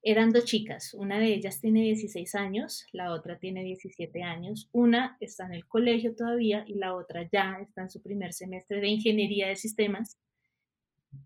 Eran 0.03 0.31
dos 0.31 0.45
chicas, 0.45 0.95
una 0.95 1.21
de 1.21 1.33
ellas 1.33 1.61
tiene 1.61 1.83
16 1.83 2.35
años, 2.35 2.87
la 2.93 3.13
otra 3.13 3.39
tiene 3.39 3.63
17 3.63 4.23
años, 4.23 4.69
una 4.73 5.17
está 5.21 5.47
en 5.47 5.55
el 5.55 5.67
colegio 5.67 6.17
todavía 6.17 6.65
y 6.67 6.75
la 6.75 6.95
otra 6.95 7.29
ya 7.31 7.59
está 7.61 7.83
en 7.83 7.91
su 7.91 8.03
primer 8.03 8.33
semestre 8.33 8.81
de 8.81 8.89
ingeniería 8.89 9.47
de 9.47 9.57
sistemas 9.57 10.19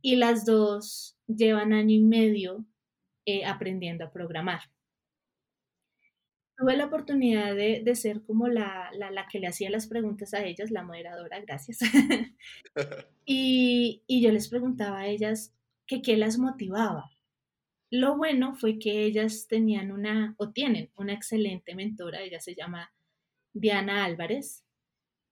y 0.03 0.17
las 0.17 0.45
dos 0.45 1.17
llevan 1.27 1.73
año 1.73 1.95
y 1.95 2.03
medio 2.03 2.67
eh, 3.25 3.47
aprendiendo 3.47 4.05
a 4.05 4.13
programar 4.13 4.61
tuve 6.57 6.77
la 6.77 6.87
oportunidad 6.87 7.55
de, 7.55 7.83
de 7.85 7.95
ser 7.95 8.23
como 8.23 8.49
la, 8.49 8.91
la, 8.95 9.11
la, 9.11 9.27
que 9.29 9.39
le 9.39 9.47
hacía 9.47 9.71
las 9.71 9.87
preguntas 9.87 10.33
a 10.35 10.45
ellas, 10.45 10.71
la 10.71 10.83
moderadora, 10.83 11.41
gracias. 11.41 11.79
y, 13.27 14.03
y, 14.07 14.23
yo 14.23 14.33
les 14.33 14.49
preguntaba 14.49 15.01
a 15.01 15.07
ellas 15.07 15.53
que 15.87 16.03
qué 16.03 16.17
las 16.17 16.39
motivaba. 16.39 17.11
Lo 17.91 18.17
bueno 18.17 18.55
fue 18.57 18.79
que 18.79 19.05
ellas 19.05 19.47
tenían 19.49 19.93
una, 19.93 20.35
o 20.39 20.51
tienen 20.51 20.91
una 20.97 21.13
excelente 21.13 21.75
mentora, 21.75 22.23
ella 22.23 22.41
se 22.41 22.55
llama 22.55 22.93
Diana 23.53 24.05
Álvarez, 24.05 24.65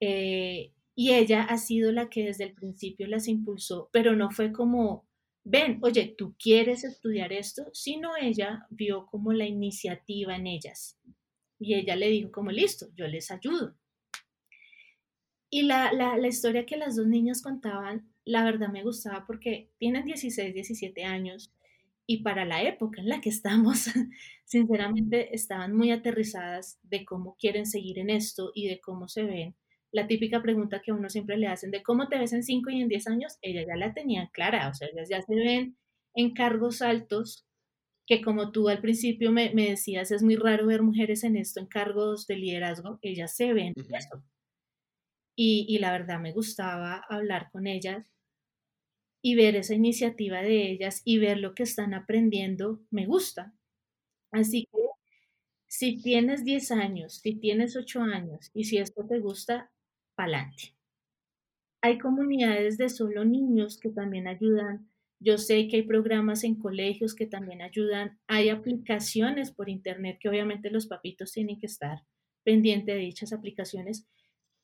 eh, 0.00 0.72
y 0.94 1.12
ella 1.12 1.42
ha 1.42 1.58
sido 1.58 1.90
la 1.90 2.08
que 2.08 2.24
desde 2.26 2.44
el 2.44 2.54
principio 2.54 3.06
las 3.08 3.26
impulsó, 3.26 3.88
pero 3.92 4.14
no 4.14 4.30
fue 4.30 4.52
como 4.52 5.06
ven, 5.44 5.78
oye, 5.82 6.14
¿tú 6.16 6.34
quieres 6.38 6.84
estudiar 6.84 7.32
esto? 7.32 7.66
Sino 7.72 8.16
ella 8.16 8.66
vio 8.70 9.06
como 9.06 9.32
la 9.32 9.46
iniciativa 9.46 10.34
en 10.34 10.46
ellas. 10.46 10.98
Y 11.58 11.74
ella 11.74 11.96
le 11.96 12.08
dijo 12.08 12.32
como, 12.32 12.50
listo, 12.50 12.86
yo 12.96 13.06
les 13.06 13.30
ayudo. 13.30 13.76
Y 15.50 15.62
la, 15.62 15.92
la, 15.92 16.26
historia 16.26 16.66
que 16.66 16.76
las 16.76 16.96
dos 16.96 17.06
niñas 17.06 17.40
contaban, 17.40 18.12
la 18.24 18.42
verdad 18.42 18.70
me 18.70 18.82
gustaba 18.82 19.24
porque 19.24 19.70
tienen 19.78 20.04
16, 20.04 20.52
17 20.52 21.04
años 21.04 21.52
y 22.06 22.22
para 22.22 22.44
la 22.44 22.62
época 22.62 23.00
en 23.00 23.08
la 23.08 23.20
que 23.20 23.30
estamos, 23.30 23.84
sinceramente 24.44 25.34
estaban 25.34 25.74
muy 25.74 25.90
aterrizadas 25.90 26.78
de 26.82 27.04
cómo 27.04 27.36
quieren 27.38 27.66
seguir 27.66 27.98
en 27.98 28.10
esto 28.10 28.50
y 28.54 28.68
de 28.68 28.80
cómo 28.80 29.08
se 29.08 29.24
ven. 29.24 29.56
La 29.90 30.06
típica 30.06 30.42
pregunta 30.42 30.82
que 30.82 30.90
a 30.90 30.94
uno 30.94 31.08
siempre 31.08 31.38
le 31.38 31.46
hacen 31.46 31.70
de 31.70 31.82
cómo 31.82 32.08
te 32.08 32.18
ves 32.18 32.32
en 32.32 32.42
5 32.42 32.70
y 32.70 32.82
en 32.82 32.88
10 32.88 33.06
años, 33.06 33.38
ellas 33.42 33.64
ya 33.66 33.76
la 33.76 33.94
tenían 33.94 34.28
clara, 34.32 34.68
o 34.68 34.74
sea, 34.74 34.88
ellas 34.88 35.08
ya 35.08 35.22
se 35.22 35.34
ven 35.34 35.76
en 36.14 36.34
cargos 36.34 36.82
altos, 36.82 37.46
que 38.06 38.20
como 38.20 38.52
tú 38.52 38.68
al 38.68 38.80
principio 38.80 39.32
me, 39.32 39.54
me 39.54 39.70
decías, 39.70 40.10
es 40.10 40.22
muy 40.22 40.36
raro 40.36 40.66
ver 40.66 40.82
mujeres 40.82 41.24
en 41.24 41.36
esto, 41.36 41.60
en 41.60 41.66
cargos 41.66 42.26
de 42.26 42.36
liderazgo, 42.36 42.98
ellas 43.02 43.34
se 43.34 43.52
ven 43.54 43.72
en 43.76 43.94
eso. 43.94 44.22
Y, 45.36 45.66
y 45.68 45.78
la 45.78 45.92
verdad 45.92 46.20
me 46.20 46.32
gustaba 46.32 47.02
hablar 47.08 47.48
con 47.50 47.66
ellas 47.66 48.13
y 49.24 49.36
ver 49.36 49.56
esa 49.56 49.74
iniciativa 49.74 50.42
de 50.42 50.70
ellas 50.70 51.00
y 51.02 51.18
ver 51.18 51.38
lo 51.38 51.54
que 51.54 51.62
están 51.62 51.94
aprendiendo, 51.94 52.82
me 52.90 53.06
gusta. 53.06 53.54
Así 54.32 54.68
que 54.72 54.78
si 55.66 56.02
tienes 56.02 56.44
10 56.44 56.70
años, 56.72 57.20
si 57.22 57.34
tienes 57.36 57.76
8 57.76 58.02
años 58.02 58.50
y 58.54 58.64
si 58.64 58.78
esto 58.78 59.06
te 59.08 59.20
gusta, 59.20 59.72
pa'lante. 60.14 60.74
Hay 61.82 61.98
comunidades 61.98 62.78
de 62.78 62.88
solo 62.88 63.24
niños 63.24 63.78
que 63.78 63.90
también 63.90 64.26
ayudan. 64.26 64.90
Yo 65.20 65.38
sé 65.38 65.68
que 65.68 65.76
hay 65.76 65.82
programas 65.82 66.44
en 66.44 66.56
colegios 66.56 67.14
que 67.14 67.26
también 67.26 67.62
ayudan. 67.62 68.18
Hay 68.26 68.50
aplicaciones 68.50 69.52
por 69.52 69.68
internet 69.68 70.18
que 70.20 70.28
obviamente 70.28 70.70
los 70.70 70.86
papitos 70.86 71.32
tienen 71.32 71.58
que 71.60 71.66
estar 71.66 72.02
pendientes 72.42 72.94
de 72.94 73.00
dichas 73.00 73.32
aplicaciones. 73.32 74.06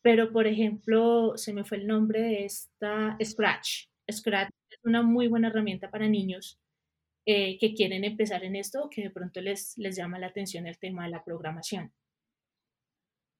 Pero, 0.02 0.32
por 0.32 0.46
ejemplo, 0.46 1.36
se 1.36 1.52
me 1.52 1.64
fue 1.64 1.78
el 1.78 1.86
nombre 1.86 2.20
de 2.22 2.44
esta 2.46 3.18
Scratch. 3.22 3.89
Scratch 4.12 4.50
es 4.70 4.78
una 4.84 5.02
muy 5.02 5.28
buena 5.28 5.48
herramienta 5.48 5.90
para 5.90 6.08
niños 6.08 6.58
eh, 7.26 7.58
que 7.58 7.74
quieren 7.74 8.04
empezar 8.04 8.44
en 8.44 8.56
esto 8.56 8.84
o 8.84 8.90
que 8.90 9.02
de 9.02 9.10
pronto 9.10 9.40
les, 9.40 9.76
les 9.76 9.96
llama 9.96 10.18
la 10.18 10.28
atención 10.28 10.66
el 10.66 10.78
tema 10.78 11.04
de 11.04 11.10
la 11.10 11.24
programación. 11.24 11.92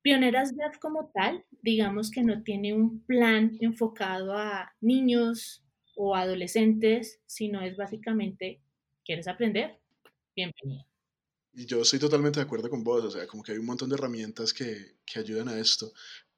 Pioneras 0.03 0.57
Dev 0.57 0.79
como 0.81 1.11
tal, 1.13 1.45
digamos 1.63 2.11
que 2.11 2.23
no 2.23 2.43
tiene 2.43 2.73
un 2.73 3.05
plan 3.05 3.57
enfocado 3.61 4.33
a 4.37 4.73
niños 4.81 5.63
o 5.95 6.15
adolescentes, 6.15 7.21
sino 7.27 7.61
es 7.61 7.77
básicamente, 7.77 8.63
¿quieres 9.05 9.29
aprender? 9.29 9.79
Bienvenido. 10.35 10.87
Y 11.53 11.67
yo 11.67 11.83
estoy 11.83 11.99
totalmente 11.99 12.39
de 12.39 12.45
acuerdo 12.45 12.71
con 12.71 12.83
vos, 12.83 13.05
o 13.05 13.11
sea, 13.11 13.27
como 13.27 13.43
que 13.43 13.53
hay 13.53 13.59
un 13.59 13.67
montón 13.67 13.91
de 13.91 13.97
herramientas 13.97 14.55
que, 14.55 14.97
que 15.05 15.19
ayudan 15.19 15.49
a 15.49 15.59
esto. 15.59 15.93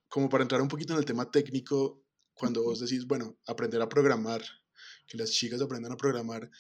Como 0.09 0.29
para 0.29 0.43
entrar 0.43 0.61
un 0.61 0.69
poquito 0.69 0.95
en 0.95 0.99
el 0.99 1.05
tema 1.05 1.31
técnico, 1.31 2.02
cuando 2.35 2.63
vos 2.63 2.81
decís, 2.81 3.07
bueno, 3.07 3.37
aprender 3.47 3.81
a 3.83 3.89
programar, 3.89 4.43
que 5.07 5.19
las 5.19 5.31
chicas 5.31 5.61
aprendan 5.61 5.93
a 5.93 5.97
programar, 5.97 6.51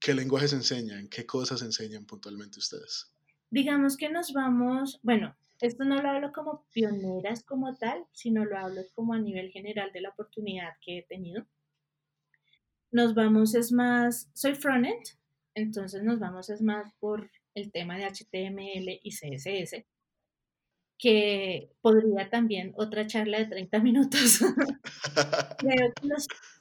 ¿qué 0.00 0.14
lenguajes 0.14 0.52
enseñan? 0.52 1.08
¿Qué 1.08 1.26
cosas 1.26 1.62
enseñan 1.62 2.06
puntualmente 2.06 2.58
ustedes? 2.58 3.12
Digamos 3.50 3.96
que 3.96 4.08
nos 4.10 4.32
vamos, 4.32 5.00
bueno, 5.02 5.36
esto 5.60 5.84
no 5.84 6.00
lo 6.00 6.08
hablo 6.08 6.32
como 6.32 6.66
pioneras 6.72 7.42
como 7.42 7.74
tal, 7.76 8.04
sino 8.12 8.44
lo 8.44 8.58
hablo 8.58 8.82
como 8.94 9.14
a 9.14 9.18
nivel 9.18 9.50
general 9.50 9.90
de 9.92 10.02
la 10.02 10.10
oportunidad 10.10 10.74
que 10.80 10.98
he 10.98 11.02
tenido. 11.02 11.46
Nos 12.90 13.14
vamos 13.14 13.54
es 13.54 13.72
más, 13.72 14.30
soy 14.34 14.54
frontend, 14.54 15.04
entonces 15.54 16.02
nos 16.02 16.18
vamos 16.20 16.48
es 16.48 16.62
más 16.62 16.92
por 17.00 17.30
el 17.54 17.72
tema 17.72 17.96
de 17.96 18.04
HTML 18.04 19.00
y 19.02 19.10
CSS 19.10 19.84
que 20.98 21.70
podría 21.80 22.28
también 22.28 22.72
otra 22.76 23.06
charla 23.06 23.38
de 23.38 23.46
30 23.46 23.78
minutos. 23.80 24.40
Creo 25.58 25.92
que 25.94 26.08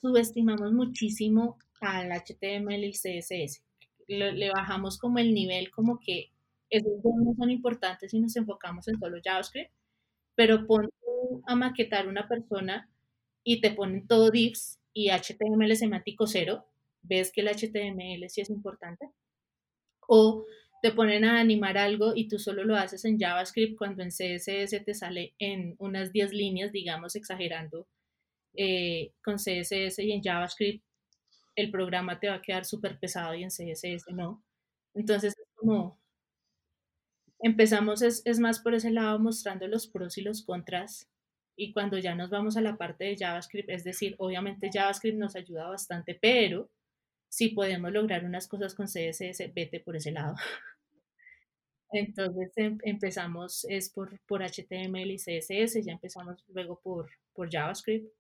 subestimamos 0.02 0.72
muchísimo 0.72 1.58
al 1.82 2.12
HTML 2.12 2.84
y 2.84 2.92
CSS. 2.92 3.64
Le, 4.08 4.32
le, 4.34 4.52
bajamos 4.52 4.98
como 4.98 5.20
el 5.20 5.34
nivel, 5.34 5.70
como 5.72 6.00
que 6.00 6.32
esos 6.70 7.02
dos 7.04 7.14
no 7.18 7.34
son 7.36 7.50
importantes 7.50 8.12
si 8.12 8.20
nos 8.20 8.36
enfocamos 8.36 8.88
en 8.88 9.00
solo 9.00 9.18
JavaScript, 9.24 9.72
pero 10.36 10.66
pon 10.66 10.90
a 11.46 11.56
maquetar 11.56 12.08
una 12.08 12.28
persona 12.28 12.90
y 13.44 13.60
te 13.60 13.72
ponen 13.72 14.08
todo 14.08 14.30
divs 14.30 14.80
y 14.94 15.10
HTML 15.10 15.76
semántico 15.76 16.28
cero, 16.28 16.66
ves 17.02 17.32
que 17.32 17.42
el 17.42 17.48
HTML 17.48 18.30
sí 18.30 18.42
es 18.42 18.50
importante. 18.50 19.10
O 20.08 20.46
te 20.82 20.92
ponen 20.92 21.26
a 21.26 21.40
animar 21.40 21.78
algo 21.78 22.14
y 22.16 22.28
tú 22.28 22.40
solo 22.40 22.64
lo 22.64 22.76
haces 22.76 23.04
en 23.06 23.20
JavaScript 23.20 23.78
cuando 23.78 24.04
en 24.04 24.10
CSS 24.10 24.84
te 24.86 24.94
sale 24.94 25.34
en 25.40 25.76
unas 25.80 26.12
10 26.12 26.34
líneas, 26.34 26.72
digamos, 26.72 27.16
exagerando, 27.16 27.88
eh, 28.56 29.12
con 29.24 29.36
CSS 29.38 30.00
y 30.00 30.12
en 30.12 30.24
JavaScript 30.24 30.84
el 31.56 31.72
programa 31.72 32.20
te 32.20 32.30
va 32.30 32.36
a 32.36 32.42
quedar 32.42 32.66
súper 32.66 33.00
pesado 33.00 33.34
y 33.36 33.44
en 33.44 33.50
CSS 33.50 34.12
no. 34.14 34.44
Entonces 34.94 35.36
es 35.38 35.48
como, 35.56 36.00
empezamos 37.40 38.02
es, 38.02 38.22
es 38.26 38.40
más 38.40 38.60
por 38.60 38.76
ese 38.76 38.92
lado 38.92 39.20
mostrando 39.20 39.68
los 39.68 39.88
pros 39.88 40.18
y 40.18 40.22
los 40.22 40.44
contras 40.44 41.10
y 41.56 41.74
cuando 41.74 41.98
ya 41.98 42.16
nos 42.16 42.30
vamos 42.30 42.56
a 42.58 42.62
la 42.62 42.78
parte 42.78 43.06
de 43.06 43.18
JavaScript, 43.18 43.70
es 43.70 43.84
decir, 43.84 44.16
obviamente 44.20 44.70
JavaScript 44.72 45.18
nos 45.18 45.36
ayuda 45.36 45.68
bastante, 45.68 46.18
pero 46.20 46.70
si 47.30 47.50
podemos 47.50 47.92
lograr 47.92 48.26
unas 48.26 48.48
cosas 48.48 48.74
con 48.74 48.88
CSS, 48.88 49.54
vete 49.54 49.80
por 49.80 49.96
ese 49.96 50.12
lado. 50.12 50.36
Entonces 51.92 52.52
em, 52.58 52.78
empezamos 52.84 53.66
es 53.70 53.90
por, 53.90 54.20
por 54.28 54.42
HTML 54.42 55.12
y 55.12 55.18
CSS, 55.18 55.84
ya 55.84 55.94
empezamos 55.94 56.44
luego 56.50 56.80
por, 56.82 57.10
por 57.34 57.50
JavaScript. 57.50 58.12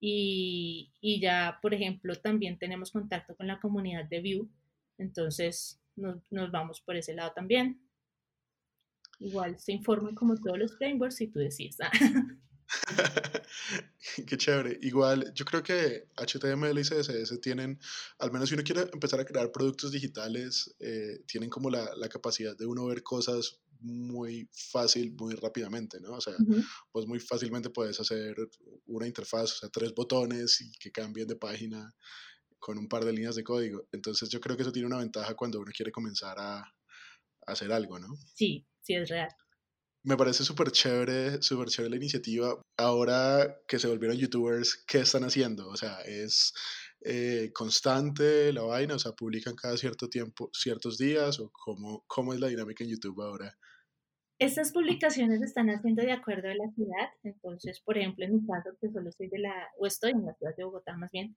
Y, 0.00 0.92
y, 1.00 1.20
ya, 1.20 1.58
por 1.62 1.74
ejemplo, 1.74 2.14
también 2.16 2.58
tenemos 2.58 2.90
contacto 2.90 3.36
con 3.36 3.46
la 3.46 3.60
comunidad 3.60 4.04
de 4.04 4.20
Vue, 4.20 4.48
entonces 4.98 5.80
nos, 5.94 6.16
nos 6.30 6.50
vamos 6.50 6.80
por 6.80 6.96
ese 6.96 7.14
lado 7.14 7.32
también. 7.32 7.80
Igual 9.20 9.60
se 9.60 9.72
informan 9.72 10.16
como 10.16 10.36
todos 10.36 10.58
los 10.58 10.76
frameworks 10.76 11.16
si 11.16 11.28
tú 11.28 11.38
decís. 11.38 11.78
Qué 14.26 14.36
chévere. 14.36 14.78
Igual, 14.82 15.32
yo 15.34 15.44
creo 15.44 15.62
que 15.62 16.08
HTML 16.16 16.78
y 16.78 16.82
CSS 16.82 17.40
tienen, 17.40 17.78
al 18.18 18.32
menos 18.32 18.48
si 18.48 18.54
uno 18.54 18.64
quiere 18.64 18.82
empezar 18.92 19.20
a 19.20 19.24
crear 19.24 19.50
productos 19.52 19.92
digitales, 19.92 20.74
eh, 20.80 21.22
tienen 21.26 21.50
como 21.50 21.70
la, 21.70 21.94
la, 21.96 22.08
capacidad 22.08 22.56
de 22.56 22.66
uno 22.66 22.86
ver 22.86 23.02
cosas 23.02 23.60
muy 23.80 24.48
fácil, 24.52 25.12
muy 25.14 25.34
rápidamente, 25.34 26.00
¿no? 26.00 26.12
O 26.12 26.20
sea, 26.20 26.34
uh 26.34 26.44
-huh. 26.44 26.64
pues 26.92 27.06
muy 27.06 27.18
fácilmente 27.18 27.70
puedes 27.70 27.98
hacer 28.00 28.36
una 28.86 29.06
interfaz, 29.06 29.52
o 29.52 29.56
sea, 29.56 29.68
tres 29.70 29.94
botones 29.94 30.60
y 30.60 30.72
que 30.78 30.92
cambien 30.92 31.26
de 31.26 31.36
página 31.36 31.94
con 32.58 32.78
un 32.78 32.88
par 32.88 33.04
de 33.04 33.12
líneas 33.12 33.34
de 33.34 33.42
código. 33.42 33.88
Entonces 33.92 34.28
yo 34.28 34.40
creo 34.40 34.56
que 34.56 34.62
eso 34.62 34.72
tiene 34.72 34.86
una 34.86 34.98
ventaja 34.98 35.34
cuando 35.34 35.60
uno 35.60 35.72
quiere 35.74 35.90
comenzar 35.90 36.38
a, 36.38 36.58
a 36.58 36.72
hacer 37.46 37.72
algo, 37.72 37.98
¿no? 37.98 38.16
Sí, 38.34 38.64
sí, 38.82 38.94
es 38.94 39.08
real 39.08 39.30
me 40.04 40.16
parece 40.16 40.44
súper 40.44 40.70
chévere, 40.70 41.40
súper 41.42 41.68
chévere 41.68 41.90
la 41.90 41.96
iniciativa. 41.96 42.60
Ahora 42.76 43.56
que 43.68 43.78
se 43.78 43.88
volvieron 43.88 44.16
youtubers, 44.16 44.84
¿qué 44.86 45.00
están 45.00 45.24
haciendo? 45.24 45.68
O 45.68 45.76
sea, 45.76 46.00
¿es 46.00 46.52
eh, 47.04 47.50
constante 47.54 48.52
la 48.52 48.62
vaina? 48.62 48.96
O 48.96 48.98
sea, 48.98 49.12
¿publican 49.12 49.54
cada 49.54 49.76
cierto 49.76 50.08
tiempo, 50.08 50.50
ciertos 50.52 50.98
días? 50.98 51.38
¿O 51.38 51.50
cómo, 51.52 52.04
cómo 52.06 52.34
es 52.34 52.40
la 52.40 52.48
dinámica 52.48 52.82
en 52.84 52.90
YouTube 52.90 53.22
ahora? 53.22 53.56
Estas 54.38 54.72
publicaciones 54.72 55.38
se 55.38 55.46
están 55.46 55.70
haciendo 55.70 56.02
de 56.02 56.12
acuerdo 56.12 56.48
a 56.48 56.54
la 56.54 56.68
ciudad. 56.74 57.10
Entonces, 57.22 57.80
por 57.80 57.96
ejemplo, 57.96 58.24
en 58.24 58.34
mi 58.34 58.46
caso, 58.46 58.70
que 58.80 58.90
solo 58.90 59.12
soy 59.12 59.28
de 59.28 59.38
la, 59.38 59.68
o 59.78 59.86
estoy 59.86 60.10
en 60.10 60.26
la 60.26 60.34
ciudad 60.34 60.56
de 60.56 60.64
Bogotá 60.64 60.96
más 60.96 61.12
bien, 61.12 61.36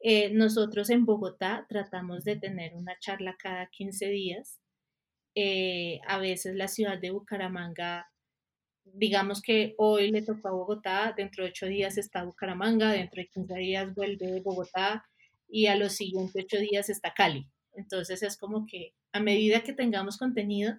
eh, 0.00 0.32
nosotros 0.34 0.90
en 0.90 1.04
Bogotá 1.04 1.66
tratamos 1.68 2.24
de 2.24 2.34
tener 2.34 2.74
una 2.74 2.98
charla 2.98 3.36
cada 3.38 3.68
15 3.68 4.06
días 4.06 4.61
eh, 5.34 6.00
a 6.06 6.18
veces 6.18 6.54
la 6.54 6.68
ciudad 6.68 6.98
de 6.98 7.10
Bucaramanga, 7.10 8.10
digamos 8.84 9.42
que 9.42 9.74
hoy 9.78 10.10
le 10.10 10.22
tocó 10.22 10.48
a 10.48 10.52
Bogotá, 10.52 11.14
dentro 11.16 11.44
de 11.44 11.50
ocho 11.50 11.66
días 11.66 11.98
está 11.98 12.24
Bucaramanga, 12.24 12.90
dentro 12.92 13.22
de 13.22 13.28
15 13.28 13.54
días 13.54 13.94
vuelve 13.94 14.40
Bogotá 14.40 15.04
y 15.48 15.66
a 15.66 15.76
los 15.76 15.92
siguientes 15.94 16.44
ocho 16.44 16.58
días 16.58 16.88
está 16.90 17.14
Cali. 17.14 17.48
Entonces 17.74 18.22
es 18.22 18.36
como 18.36 18.66
que 18.66 18.94
a 19.12 19.20
medida 19.20 19.62
que 19.62 19.72
tengamos 19.72 20.18
contenido, 20.18 20.74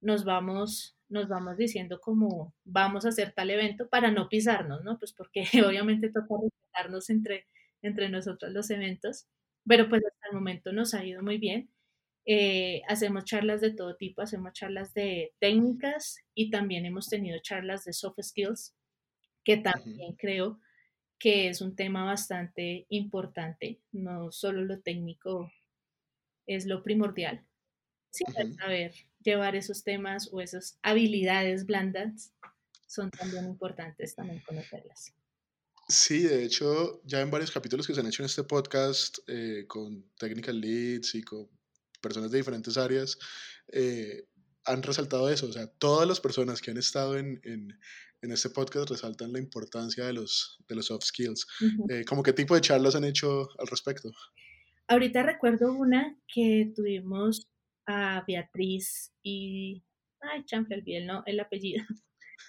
nos 0.00 0.24
vamos, 0.24 0.96
nos 1.08 1.28
vamos 1.28 1.56
diciendo 1.56 2.00
como 2.00 2.54
vamos 2.64 3.04
a 3.06 3.10
hacer 3.10 3.32
tal 3.32 3.50
evento 3.50 3.88
para 3.88 4.10
no 4.10 4.28
pisarnos, 4.28 4.82
¿no? 4.84 4.98
Pues 4.98 5.12
porque 5.12 5.44
obviamente 5.66 6.10
toca 6.10 6.34
respetarnos 6.42 7.10
entre, 7.10 7.46
entre 7.82 8.08
nosotros 8.08 8.52
los 8.52 8.70
eventos, 8.70 9.26
pero 9.66 9.88
pues 9.88 10.02
hasta 10.04 10.28
el 10.28 10.34
momento 10.34 10.72
nos 10.72 10.94
ha 10.94 11.04
ido 11.04 11.22
muy 11.22 11.38
bien 11.38 11.70
eh, 12.24 12.82
hacemos 12.88 13.24
charlas 13.24 13.60
de 13.60 13.72
todo 13.72 13.96
tipo, 13.96 14.22
hacemos 14.22 14.52
charlas 14.52 14.94
de 14.94 15.32
técnicas 15.40 16.18
y 16.34 16.50
también 16.50 16.86
hemos 16.86 17.08
tenido 17.08 17.38
charlas 17.42 17.84
de 17.84 17.92
soft 17.92 18.20
skills, 18.22 18.74
que 19.44 19.56
también 19.56 20.12
uh 20.12 20.14
-huh. 20.14 20.16
creo 20.18 20.60
que 21.18 21.48
es 21.48 21.60
un 21.60 21.76
tema 21.76 22.04
bastante 22.04 22.86
importante, 22.88 23.80
no 23.92 24.32
solo 24.32 24.64
lo 24.64 24.80
técnico 24.80 25.50
es 26.46 26.66
lo 26.66 26.82
primordial, 26.82 27.46
sino 28.10 28.54
saber 28.54 28.92
llevar 29.22 29.54
esos 29.56 29.84
temas 29.84 30.28
o 30.32 30.40
esas 30.40 30.78
habilidades 30.82 31.64
blandas 31.66 32.32
son 32.86 33.10
también 33.10 33.46
importantes 33.46 34.14
también 34.14 34.42
conocerlas. 34.46 35.14
Sí, 35.88 36.22
de 36.22 36.44
hecho, 36.44 37.02
ya 37.04 37.20
en 37.20 37.30
varios 37.30 37.50
capítulos 37.50 37.86
que 37.86 37.94
se 37.94 38.00
han 38.00 38.06
hecho 38.06 38.22
en 38.22 38.26
este 38.26 38.44
podcast 38.44 39.18
eh, 39.26 39.64
con 39.66 40.04
technical 40.18 40.60
leads 40.60 41.14
y 41.14 41.22
con 41.22 41.48
personas 42.02 42.30
de 42.30 42.38
diferentes 42.38 42.76
áreas, 42.76 43.18
eh, 43.72 44.24
han 44.64 44.82
resaltado 44.82 45.30
eso. 45.30 45.46
O 45.46 45.52
sea, 45.52 45.66
todas 45.66 46.06
las 46.06 46.20
personas 46.20 46.60
que 46.60 46.70
han 46.70 46.78
estado 46.78 47.16
en, 47.16 47.40
en, 47.44 47.78
en 48.22 48.30
este 48.32 48.50
podcast 48.50 48.88
resaltan 48.90 49.32
la 49.32 49.38
importancia 49.38 50.04
de 50.06 50.12
los, 50.12 50.58
de 50.68 50.76
los 50.76 50.86
soft 50.86 51.04
skills. 51.04 51.46
Eh, 51.88 52.04
¿Cómo 52.04 52.22
qué 52.22 52.32
tipo 52.32 52.54
de 52.54 52.60
charlas 52.60 52.94
han 52.94 53.04
hecho 53.04 53.48
al 53.58 53.66
respecto? 53.66 54.10
Ahorita 54.86 55.22
recuerdo 55.22 55.72
una 55.72 56.16
que 56.32 56.72
tuvimos 56.74 57.48
a 57.86 58.24
Beatriz 58.26 59.12
y... 59.22 59.82
Ay, 60.20 60.44
chanfle, 60.44 60.76
olvidé 60.76 60.98
el, 60.98 61.06
no, 61.06 61.22
el 61.26 61.40
apellido. 61.40 61.84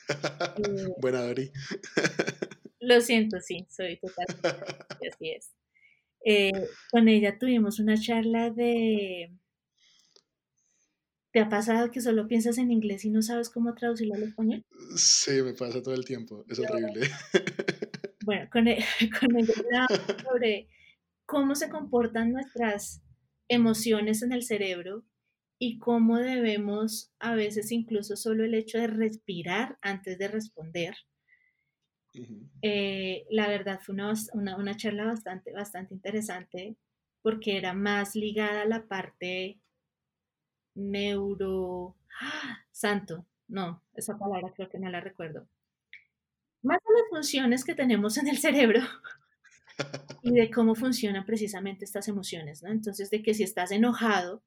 Eh, 0.09 0.87
Buena, 0.99 1.21
Dori. 1.21 1.51
lo 2.79 2.99
siento, 2.99 3.39
sí, 3.39 3.65
soy 3.69 3.99
totalmente 3.99 5.07
así 5.07 5.29
es. 5.29 5.53
Eh, 6.25 6.51
con 6.91 7.07
ella 7.07 7.37
tuvimos 7.37 7.79
una 7.79 7.95
charla 7.95 8.49
de... 8.49 9.37
¿Te 11.33 11.39
ha 11.39 11.49
pasado 11.49 11.89
que 11.89 11.99
solo 11.99 12.27
piensas 12.27 12.59
en 12.59 12.71
inglés 12.71 13.05
y 13.05 13.09
no 13.09 13.23
sabes 13.23 13.49
cómo 13.49 13.73
traducirlo 13.73 14.13
al 14.13 14.21
español? 14.21 14.63
Sí, 14.95 15.41
me 15.41 15.55
pasa 15.55 15.81
todo 15.81 15.95
el 15.95 16.05
tiempo, 16.05 16.45
es 16.47 16.59
horrible. 16.59 17.01
Bueno, 18.25 18.47
con, 18.49 18.69
e, 18.69 18.77
con 19.19 19.37
ella 19.37 19.85
sobre 20.23 20.69
cómo 21.25 21.55
se 21.55 21.67
comportan 21.67 22.31
nuestras 22.31 23.03
emociones 23.49 24.21
en 24.21 24.31
el 24.31 24.43
cerebro 24.43 25.03
y 25.59 25.77
cómo 25.77 26.19
debemos 26.19 27.11
a 27.19 27.35
veces 27.35 27.69
incluso 27.73 28.15
solo 28.15 28.45
el 28.45 28.53
hecho 28.53 28.77
de 28.77 28.87
respirar 28.87 29.77
antes 29.81 30.17
de 30.17 30.29
responder. 30.29 30.95
Eh, 32.61 33.25
la 33.29 33.49
verdad 33.49 33.81
fue 33.83 33.93
una, 33.93 34.13
una, 34.55 34.77
charla 34.77 35.03
bastante, 35.03 35.51
bastante 35.51 35.93
interesante 35.93 36.77
porque 37.21 37.57
era 37.57 37.73
más 37.73 38.15
ligada 38.15 38.61
a 38.61 38.67
la 38.67 38.87
parte 38.87 39.59
neuro... 40.75 41.95
¡Ah! 42.21 42.59
Santo, 42.71 43.25
no, 43.47 43.81
esa 43.93 44.17
palabra 44.17 44.51
creo 44.55 44.69
que 44.69 44.79
no 44.79 44.89
la 44.89 44.99
recuerdo. 44.99 45.47
Más 46.63 46.77
a 46.77 46.93
las 46.93 47.09
funciones 47.09 47.63
que 47.63 47.75
tenemos 47.75 48.17
en 48.17 48.27
el 48.27 48.37
cerebro 48.37 48.81
y 50.23 50.31
de 50.31 50.49
cómo 50.49 50.75
funcionan 50.75 51.25
precisamente 51.25 51.85
estas 51.85 52.07
emociones, 52.07 52.63
¿no? 52.63 52.71
Entonces, 52.71 53.09
de 53.09 53.21
que 53.21 53.33
si 53.33 53.43
estás 53.43 53.71
enojado, 53.71 54.41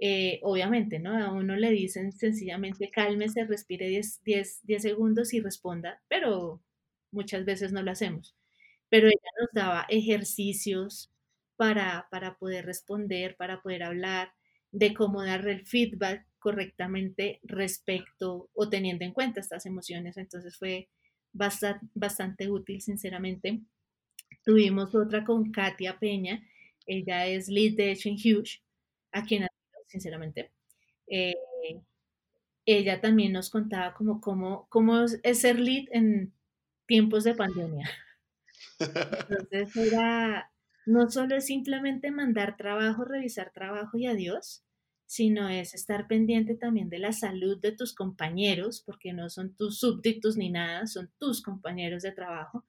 eh, 0.00 0.40
obviamente, 0.42 0.98
¿no? 0.98 1.16
A 1.16 1.32
uno 1.32 1.56
le 1.56 1.70
dicen 1.70 2.12
sencillamente 2.12 2.90
cálmese, 2.90 3.44
respire 3.44 3.88
10, 3.88 4.22
10, 4.24 4.60
10 4.64 4.82
segundos 4.82 5.32
y 5.34 5.40
responda, 5.40 6.02
pero 6.08 6.62
muchas 7.12 7.44
veces 7.44 7.72
no 7.72 7.82
lo 7.82 7.90
hacemos. 7.90 8.34
Pero 8.88 9.08
ella 9.08 9.30
nos 9.40 9.50
daba 9.52 9.86
ejercicios 9.88 11.10
para, 11.56 12.08
para 12.10 12.36
poder 12.38 12.66
responder, 12.66 13.36
para 13.36 13.62
poder 13.62 13.82
hablar, 13.82 14.32
de 14.72 14.94
cómo 14.94 15.22
dar 15.24 15.46
el 15.48 15.66
feedback 15.66 16.26
correctamente 16.38 17.40
respecto 17.42 18.48
o 18.54 18.68
teniendo 18.68 19.04
en 19.04 19.12
cuenta 19.12 19.40
estas 19.40 19.66
emociones. 19.66 20.16
Entonces 20.16 20.56
fue 20.56 20.88
bastante, 21.32 21.86
bastante 21.94 22.50
útil, 22.50 22.80
sinceramente. 22.80 23.60
Tuvimos 24.44 24.94
otra 24.94 25.24
con 25.24 25.52
Katia 25.52 25.98
Peña, 25.98 26.42
ella 26.86 27.26
es 27.26 27.48
lead 27.48 27.74
de 27.76 27.92
en 28.04 28.14
Huge, 28.14 28.62
a 29.12 29.24
quien 29.24 29.46
sinceramente. 29.86 30.50
Eh, 31.06 31.34
ella 32.66 33.00
también 33.00 33.32
nos 33.32 33.50
contaba 33.50 33.94
como 33.94 34.20
cómo, 34.20 34.66
cómo 34.68 35.04
es 35.22 35.40
ser 35.40 35.58
lead 35.58 35.86
en 35.92 36.32
tiempos 36.86 37.24
de 37.24 37.34
pandemia. 37.34 37.90
Entonces 39.28 39.76
era, 39.76 40.49
no 40.86 41.10
solo 41.10 41.36
es 41.36 41.46
simplemente 41.46 42.10
mandar 42.10 42.56
trabajo, 42.56 43.04
revisar 43.04 43.52
trabajo 43.52 43.98
y 43.98 44.06
adiós, 44.06 44.64
sino 45.06 45.48
es 45.48 45.74
estar 45.74 46.06
pendiente 46.06 46.54
también 46.54 46.88
de 46.88 46.98
la 46.98 47.12
salud 47.12 47.60
de 47.60 47.72
tus 47.72 47.94
compañeros, 47.94 48.82
porque 48.84 49.12
no 49.12 49.28
son 49.28 49.54
tus 49.56 49.80
súbditos 49.80 50.36
ni 50.36 50.50
nada, 50.50 50.86
son 50.86 51.10
tus 51.18 51.42
compañeros 51.42 52.02
de 52.02 52.12
trabajo, 52.12 52.64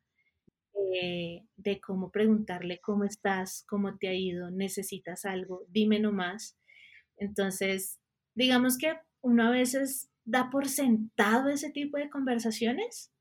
eh, 0.93 1.43
de 1.56 1.80
cómo 1.80 2.12
preguntarle 2.12 2.80
cómo 2.82 3.04
estás, 3.04 3.63
cómo 3.67 3.97
te 3.97 4.08
ha 4.08 4.13
ido, 4.13 4.50
necesitas 4.50 5.26
algo, 5.26 5.65
dime 5.69 6.00
nomás, 6.00 6.58
entonces, 7.21 8.00
digamos 8.34 8.80
que 8.80 8.95
uno 9.21 9.43
a 9.47 9.52
veces 9.52 10.10
da 10.26 10.50
por 10.50 10.67
sentado 10.67 11.50
ese 11.50 11.69
tipo 11.69 11.97
de 11.97 12.10
conversaciones, 12.10 13.13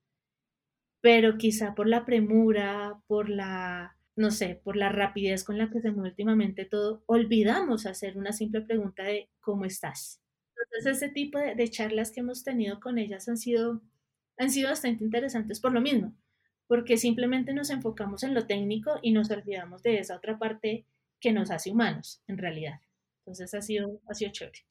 pero 1.03 1.37
quizá 1.37 1.75
por 1.75 1.87
la 1.87 2.07
premura, 2.07 2.99
por 3.07 3.29
la, 3.29 3.99
no 4.17 4.31
sé, 4.31 4.61
por 4.63 4.77
la 4.77 4.91
rapidez 4.91 5.45
con 5.45 5.59
la 5.59 5.71
que 5.71 5.81
se 5.81 5.91
mueve 5.91 6.11
últimamente 6.11 6.65
todo, 6.65 7.03
olvidamos 7.07 7.87
hacer 7.87 8.17
una 8.17 8.33
simple 8.33 8.61
pregunta 8.63 9.05
de 9.05 9.31
¿cómo 9.41 9.65
estás? 9.65 10.21
Entonces, 10.57 10.97
ese 10.97 11.13
tipo 11.13 11.39
de, 11.39 11.55
de 11.55 11.71
charlas 11.71 12.11
que 12.11 12.21
hemos 12.21 12.45
tenido 12.45 12.81
con 12.81 12.99
ellas 12.99 13.29
han 13.29 13.39
sido, 13.39 13.83
han 14.37 14.51
sido 14.51 14.69
bastante 14.69 15.05
interesantes 15.05 15.61
por 15.61 15.73
lo 15.73 15.81
mismo, 15.81 16.15
porque 16.67 16.97
simplemente 16.97 17.53
nos 17.53 17.71
enfocamos 17.71 18.23
en 18.23 18.35
lo 18.35 18.47
técnico 18.47 18.99
y 19.03 19.13
nos 19.13 19.31
olvidamos 19.31 19.83
de 19.83 19.99
esa 19.99 20.17
otra 20.17 20.39
parte 20.39 20.87
que 21.21 21.33
nos 21.33 21.51
hace 21.51 21.71
humanos, 21.71 22.23
en 22.27 22.39
realidad. 22.39 22.81
Entonces 23.21 23.55
ha 23.55 23.63
sido, 23.63 24.01
ha 24.09 24.15
sido 24.15 24.33
chévere. 24.33 24.67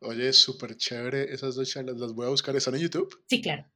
Oye, 0.00 0.32
súper 0.32 0.76
chévere 0.76 1.32
esas 1.32 1.54
dos 1.54 1.68
charlas. 1.68 1.96
Las 1.96 2.12
voy 2.12 2.26
a 2.26 2.30
buscar. 2.30 2.56
¿Están 2.56 2.74
en 2.74 2.82
YouTube? 2.82 3.22
Sí, 3.28 3.42
claro. 3.42 3.66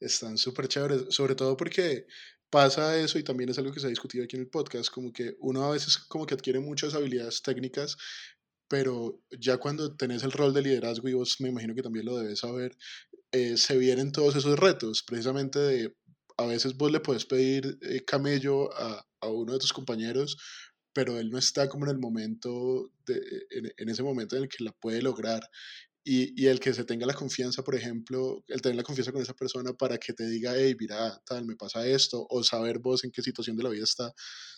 Están 0.00 0.36
súper 0.36 0.68
chéveres, 0.68 1.06
sobre 1.14 1.34
todo 1.34 1.56
porque 1.56 2.06
pasa 2.54 2.96
eso 2.96 3.18
y 3.18 3.24
también 3.24 3.50
es 3.50 3.58
algo 3.58 3.72
que 3.72 3.80
se 3.80 3.86
ha 3.86 3.90
discutido 3.90 4.22
aquí 4.22 4.36
en 4.36 4.42
el 4.42 4.48
podcast, 4.48 4.88
como 4.88 5.12
que 5.12 5.34
uno 5.40 5.64
a 5.64 5.72
veces 5.72 5.98
como 5.98 6.24
que 6.24 6.34
adquiere 6.34 6.60
muchas 6.60 6.94
habilidades 6.94 7.42
técnicas, 7.42 7.96
pero 8.68 9.20
ya 9.40 9.56
cuando 9.56 9.96
tenés 9.96 10.22
el 10.22 10.30
rol 10.30 10.54
de 10.54 10.62
liderazgo, 10.62 11.08
y 11.08 11.14
vos 11.14 11.40
me 11.40 11.48
imagino 11.48 11.74
que 11.74 11.82
también 11.82 12.06
lo 12.06 12.16
debes 12.16 12.38
saber, 12.38 12.76
eh, 13.32 13.56
se 13.56 13.76
vienen 13.76 14.12
todos 14.12 14.36
esos 14.36 14.56
retos, 14.56 15.02
precisamente 15.02 15.58
de 15.58 15.96
a 16.36 16.46
veces 16.46 16.76
vos 16.76 16.92
le 16.92 17.00
puedes 17.00 17.26
pedir 17.26 17.76
eh, 17.82 18.04
camello 18.04 18.72
a, 18.76 19.04
a, 19.20 19.26
uno 19.26 19.54
de 19.54 19.58
tus 19.58 19.72
compañeros, 19.72 20.36
pero 20.92 21.18
él 21.18 21.30
no 21.30 21.38
está 21.38 21.68
como 21.68 21.86
en 21.86 21.90
el 21.90 21.98
momento, 21.98 22.88
de, 23.04 23.20
en, 23.78 23.88
ese 23.88 24.04
momento 24.04 24.36
en 24.36 24.44
el 24.44 24.48
que 24.48 24.62
la 24.62 24.70
puede 24.70 25.02
lograr. 25.02 25.42
Y, 26.04 26.40
y, 26.42 26.48
el 26.48 26.60
que 26.60 26.74
se 26.74 26.84
tenga 26.84 27.06
la 27.06 27.14
confianza, 27.14 27.64
por 27.64 27.74
ejemplo, 27.74 28.44
el 28.48 28.60
tener 28.60 28.76
la 28.76 28.82
confianza 28.82 29.10
con 29.10 29.22
esa 29.22 29.32
persona 29.34 29.72
para 29.72 29.96
que 29.98 30.12
te 30.12 30.26
diga, 30.28 30.52
hey, 30.54 30.76
mira, 30.78 31.18
tal, 31.24 31.46
me 31.46 31.56
pasa 31.56 31.86
esto, 31.86 32.26
o 32.28 32.44
saber 32.44 32.78
vos 32.78 33.04
en 33.04 33.10
qué 33.10 33.22
situación 33.22 33.56
de 33.56 33.62
la 33.62 33.70
vida 33.70 33.84
está, 33.84 34.12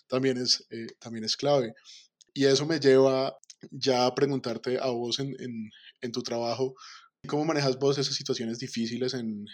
también 0.07 0.37
es, 0.37 0.65
eh, 0.71 0.87
también 0.99 1.23
es 1.23 1.37
clave. 1.37 1.73
Y 2.33 2.45
eso 2.45 2.65
me 2.65 2.79
lleva 2.79 3.37
ya 3.71 4.05
a 4.05 4.13
preguntarte 4.15 4.77
a 4.79 4.87
vos 4.87 5.19
en, 5.19 5.35
en, 5.39 5.69
en 6.01 6.11
tu 6.11 6.21
trabajo, 6.21 6.75
¿cómo 7.27 7.45
manejas 7.45 7.79
vos 7.79 7.97
esas 7.97 8.15
situaciones 8.15 8.59
difíciles 8.59 9.13
en, 9.13 9.45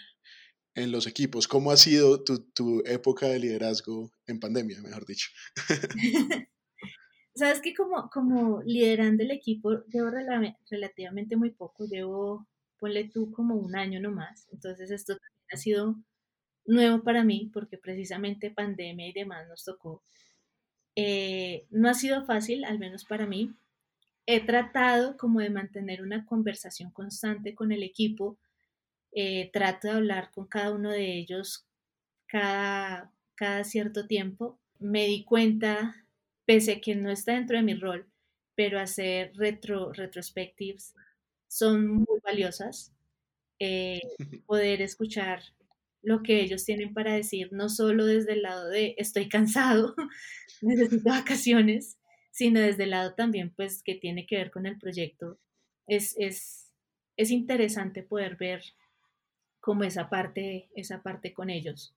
en 0.74 0.92
los 0.92 1.06
equipos? 1.06 1.48
¿Cómo 1.48 1.70
ha 1.70 1.76
sido 1.76 2.22
tu, 2.22 2.38
tu 2.54 2.82
época 2.86 3.26
de 3.26 3.38
liderazgo 3.38 4.12
en 4.26 4.40
pandemia, 4.40 4.82
mejor 4.82 5.06
dicho? 5.06 5.28
Sabes 7.34 7.60
que 7.60 7.74
como, 7.74 8.08
como 8.10 8.62
liderando 8.62 9.22
el 9.24 9.32
equipo 9.32 9.84
llevo 9.86 10.10
relativamente 10.70 11.36
muy 11.36 11.50
poco, 11.50 11.84
llevo, 11.84 12.46
ponle 12.78 13.08
tú 13.08 13.32
como 13.32 13.56
un 13.56 13.74
año 13.76 14.00
nomás, 14.00 14.46
entonces 14.52 14.90
esto 14.90 15.14
también 15.14 15.48
ha 15.52 15.56
sido 15.56 15.96
nuevo 16.66 17.02
para 17.02 17.24
mí 17.24 17.50
porque 17.52 17.78
precisamente 17.78 18.50
pandemia 18.50 19.08
y 19.08 19.12
demás 19.12 19.48
nos 19.48 19.64
tocó. 19.64 20.02
Eh, 20.96 21.66
no 21.70 21.88
ha 21.88 21.94
sido 21.94 22.24
fácil, 22.24 22.64
al 22.64 22.78
menos 22.78 23.04
para 23.04 23.26
mí. 23.26 23.52
He 24.26 24.40
tratado 24.44 25.16
como 25.16 25.40
de 25.40 25.50
mantener 25.50 26.02
una 26.02 26.24
conversación 26.26 26.90
constante 26.90 27.54
con 27.54 27.72
el 27.72 27.82
equipo, 27.82 28.38
eh, 29.12 29.50
trato 29.52 29.88
de 29.88 29.94
hablar 29.94 30.30
con 30.32 30.46
cada 30.46 30.72
uno 30.72 30.90
de 30.90 31.18
ellos 31.18 31.66
cada, 32.26 33.12
cada 33.34 33.64
cierto 33.64 34.06
tiempo. 34.06 34.58
Me 34.78 35.06
di 35.06 35.24
cuenta 35.24 36.03
pese 36.46 36.72
a 36.72 36.80
que 36.80 36.94
no 36.94 37.10
está 37.10 37.34
dentro 37.34 37.56
de 37.56 37.62
mi 37.62 37.74
rol, 37.74 38.06
pero 38.54 38.78
hacer 38.80 39.32
retro, 39.36 39.92
retrospectives 39.92 40.94
son 41.48 41.88
muy 41.88 42.20
valiosas. 42.24 42.92
Eh, 43.60 44.00
poder 44.46 44.82
escuchar 44.82 45.42
lo 46.02 46.22
que 46.22 46.40
ellos 46.40 46.64
tienen 46.64 46.92
para 46.94 47.14
decir, 47.14 47.50
no 47.52 47.68
solo 47.68 48.04
desde 48.06 48.34
el 48.34 48.42
lado 48.42 48.68
de 48.68 48.94
estoy 48.98 49.28
cansado, 49.28 49.94
necesito 50.62 51.08
vacaciones, 51.08 51.98
sino 52.30 52.60
desde 52.60 52.84
el 52.84 52.90
lado 52.90 53.14
también, 53.14 53.50
pues, 53.54 53.82
que 53.82 53.94
tiene 53.94 54.26
que 54.26 54.36
ver 54.36 54.50
con 54.50 54.66
el 54.66 54.78
proyecto. 54.78 55.38
Es, 55.86 56.14
es, 56.18 56.72
es 57.16 57.30
interesante 57.30 58.02
poder 58.02 58.36
ver 58.36 58.62
como 59.60 59.84
esa 59.84 60.10
parte, 60.10 60.68
esa 60.74 61.02
parte 61.02 61.32
con 61.32 61.50
ellos. 61.50 61.94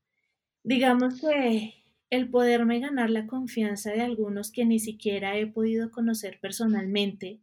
Digamos 0.64 1.22
que 1.22 1.76
el 2.10 2.30
poderme 2.30 2.80
ganar 2.80 3.10
la 3.10 3.28
confianza 3.28 3.91
de 3.91 4.02
algunos 4.02 4.52
que 4.52 4.65
ni 4.65 4.80
siquiera 4.80 5.38
he 5.38 5.48
podido 5.48 5.91
conocer 5.91 6.39
personalmente. 6.39 7.41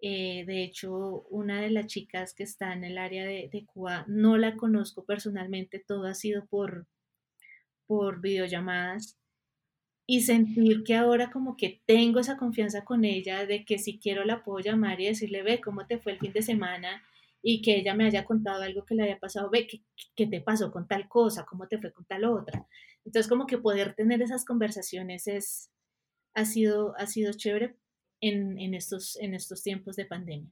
Eh, 0.00 0.44
de 0.46 0.62
hecho, 0.62 1.22
una 1.30 1.60
de 1.60 1.70
las 1.70 1.86
chicas 1.86 2.34
que 2.34 2.42
está 2.42 2.72
en 2.74 2.84
el 2.84 2.98
área 2.98 3.24
de, 3.24 3.48
de 3.50 3.64
Cuba 3.64 4.04
no 4.08 4.36
la 4.36 4.56
conozco 4.56 5.04
personalmente, 5.04 5.78
todo 5.78 6.06
ha 6.06 6.14
sido 6.14 6.46
por, 6.46 6.86
por 7.86 8.20
videollamadas 8.20 9.16
y 10.06 10.20
sentir 10.22 10.84
que 10.84 10.94
ahora 10.94 11.30
como 11.30 11.56
que 11.56 11.80
tengo 11.84 12.20
esa 12.20 12.36
confianza 12.36 12.84
con 12.84 13.04
ella 13.04 13.44
de 13.46 13.64
que 13.64 13.78
si 13.78 13.98
quiero 13.98 14.24
la 14.24 14.44
puedo 14.44 14.60
llamar 14.60 15.00
y 15.00 15.06
decirle, 15.06 15.42
ve, 15.42 15.60
¿cómo 15.60 15.86
te 15.86 15.98
fue 15.98 16.12
el 16.12 16.20
fin 16.20 16.32
de 16.32 16.42
semana? 16.42 17.02
Y 17.48 17.62
que 17.62 17.76
ella 17.76 17.94
me 17.94 18.06
haya 18.06 18.24
contado 18.24 18.62
algo 18.62 18.84
que 18.84 18.96
le 18.96 19.04
haya 19.04 19.20
pasado, 19.20 19.50
ve, 19.50 19.68
¿qué, 19.68 19.80
qué 20.16 20.26
te 20.26 20.40
pasó 20.40 20.72
con 20.72 20.88
tal 20.88 21.08
cosa? 21.08 21.44
¿Cómo 21.44 21.68
te 21.68 21.78
fue 21.78 21.92
con 21.92 22.04
tal 22.04 22.24
otra? 22.24 22.66
Entonces 23.04 23.28
como 23.28 23.46
que 23.46 23.58
poder 23.58 23.94
tener 23.94 24.20
esas 24.20 24.44
conversaciones 24.44 25.28
es, 25.28 25.70
ha, 26.34 26.44
sido, 26.44 26.96
ha 26.98 27.06
sido 27.06 27.32
chévere 27.32 27.76
en, 28.20 28.58
en, 28.58 28.74
estos, 28.74 29.16
en 29.20 29.34
estos 29.34 29.62
tiempos 29.62 29.94
de 29.94 30.06
pandemia. 30.06 30.50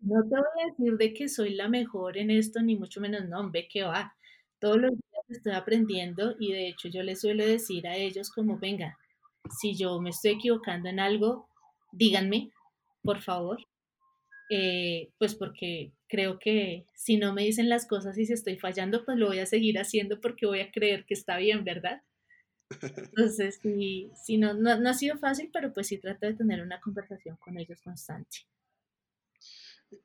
No 0.00 0.22
te 0.24 0.30
voy 0.30 0.64
a 0.64 0.70
decir 0.70 0.96
de 0.98 1.14
que 1.14 1.28
soy 1.28 1.54
la 1.54 1.68
mejor 1.68 2.18
en 2.18 2.32
esto, 2.32 2.60
ni 2.60 2.74
mucho 2.74 3.00
menos, 3.00 3.28
no, 3.28 3.48
ve 3.50 3.68
que 3.68 3.84
va. 3.84 4.16
Todos 4.58 4.78
los 4.78 4.90
días 4.90 5.24
estoy 5.28 5.52
aprendiendo 5.52 6.34
y 6.40 6.52
de 6.52 6.68
hecho 6.68 6.88
yo 6.88 7.04
les 7.04 7.20
suelo 7.20 7.46
decir 7.46 7.86
a 7.86 7.96
ellos 7.96 8.30
como, 8.30 8.58
venga, 8.58 8.98
si 9.60 9.76
yo 9.76 10.00
me 10.00 10.10
estoy 10.10 10.32
equivocando 10.32 10.88
en 10.88 10.98
algo, 10.98 11.48
díganme, 11.92 12.50
por 13.02 13.20
favor, 13.20 13.58
eh, 14.54 15.10
pues 15.16 15.34
porque 15.34 15.94
creo 16.08 16.38
que 16.38 16.84
si 16.94 17.16
no 17.16 17.32
me 17.32 17.42
dicen 17.42 17.70
las 17.70 17.86
cosas 17.86 18.18
y 18.18 18.26
si 18.26 18.34
estoy 18.34 18.58
fallando, 18.58 19.02
pues 19.02 19.16
lo 19.16 19.28
voy 19.28 19.38
a 19.38 19.46
seguir 19.46 19.78
haciendo 19.78 20.20
porque 20.20 20.44
voy 20.44 20.60
a 20.60 20.70
creer 20.70 21.06
que 21.06 21.14
está 21.14 21.38
bien, 21.38 21.64
¿verdad? 21.64 22.02
Entonces, 22.98 23.60
sí, 23.62 24.10
sí 24.14 24.36
no, 24.36 24.52
no, 24.52 24.78
no 24.78 24.90
ha 24.90 24.94
sido 24.94 25.16
fácil, 25.16 25.48
pero 25.50 25.72
pues 25.72 25.86
sí 25.86 25.96
trato 25.96 26.26
de 26.26 26.34
tener 26.34 26.60
una 26.60 26.82
conversación 26.82 27.38
con 27.38 27.58
ellos 27.58 27.80
constante. 27.80 28.40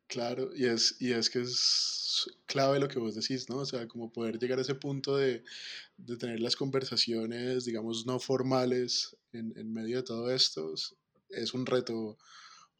Claro, 0.07 0.51
y 0.55 0.65
es, 0.67 0.95
y 1.01 1.11
es 1.11 1.29
que 1.29 1.41
es 1.41 2.29
clave 2.45 2.79
lo 2.79 2.87
que 2.87 2.99
vos 2.99 3.15
decís, 3.15 3.49
¿no? 3.49 3.57
O 3.57 3.65
sea, 3.65 3.85
como 3.85 4.13
poder 4.13 4.39
llegar 4.39 4.59
a 4.59 4.61
ese 4.61 4.75
punto 4.75 5.17
de, 5.17 5.43
de 5.97 6.15
tener 6.15 6.39
las 6.39 6.55
conversaciones, 6.55 7.65
digamos, 7.65 8.05
no 8.05 8.17
formales 8.17 9.17
en, 9.33 9.51
en 9.57 9.73
medio 9.73 9.97
de 9.97 10.03
todo 10.03 10.31
esto, 10.31 10.73
es, 10.73 10.95
es 11.31 11.53
un 11.53 11.65
reto 11.65 12.17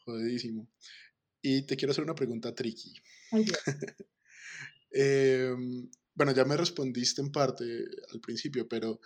jodidísimo. 0.06 0.70
Y 1.50 1.62
te 1.62 1.78
quiero 1.78 1.94
hacer 1.94 2.04
una 2.04 2.14
pregunta 2.14 2.54
tricky. 2.54 2.94
Eh, 4.92 5.56
bueno, 6.14 6.34
ya 6.34 6.44
me 6.44 6.58
respondiste 6.58 7.22
en 7.22 7.32
parte 7.32 7.64
al 8.12 8.20
principio, 8.20 8.68
pero 8.68 9.00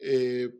eh, 0.00 0.50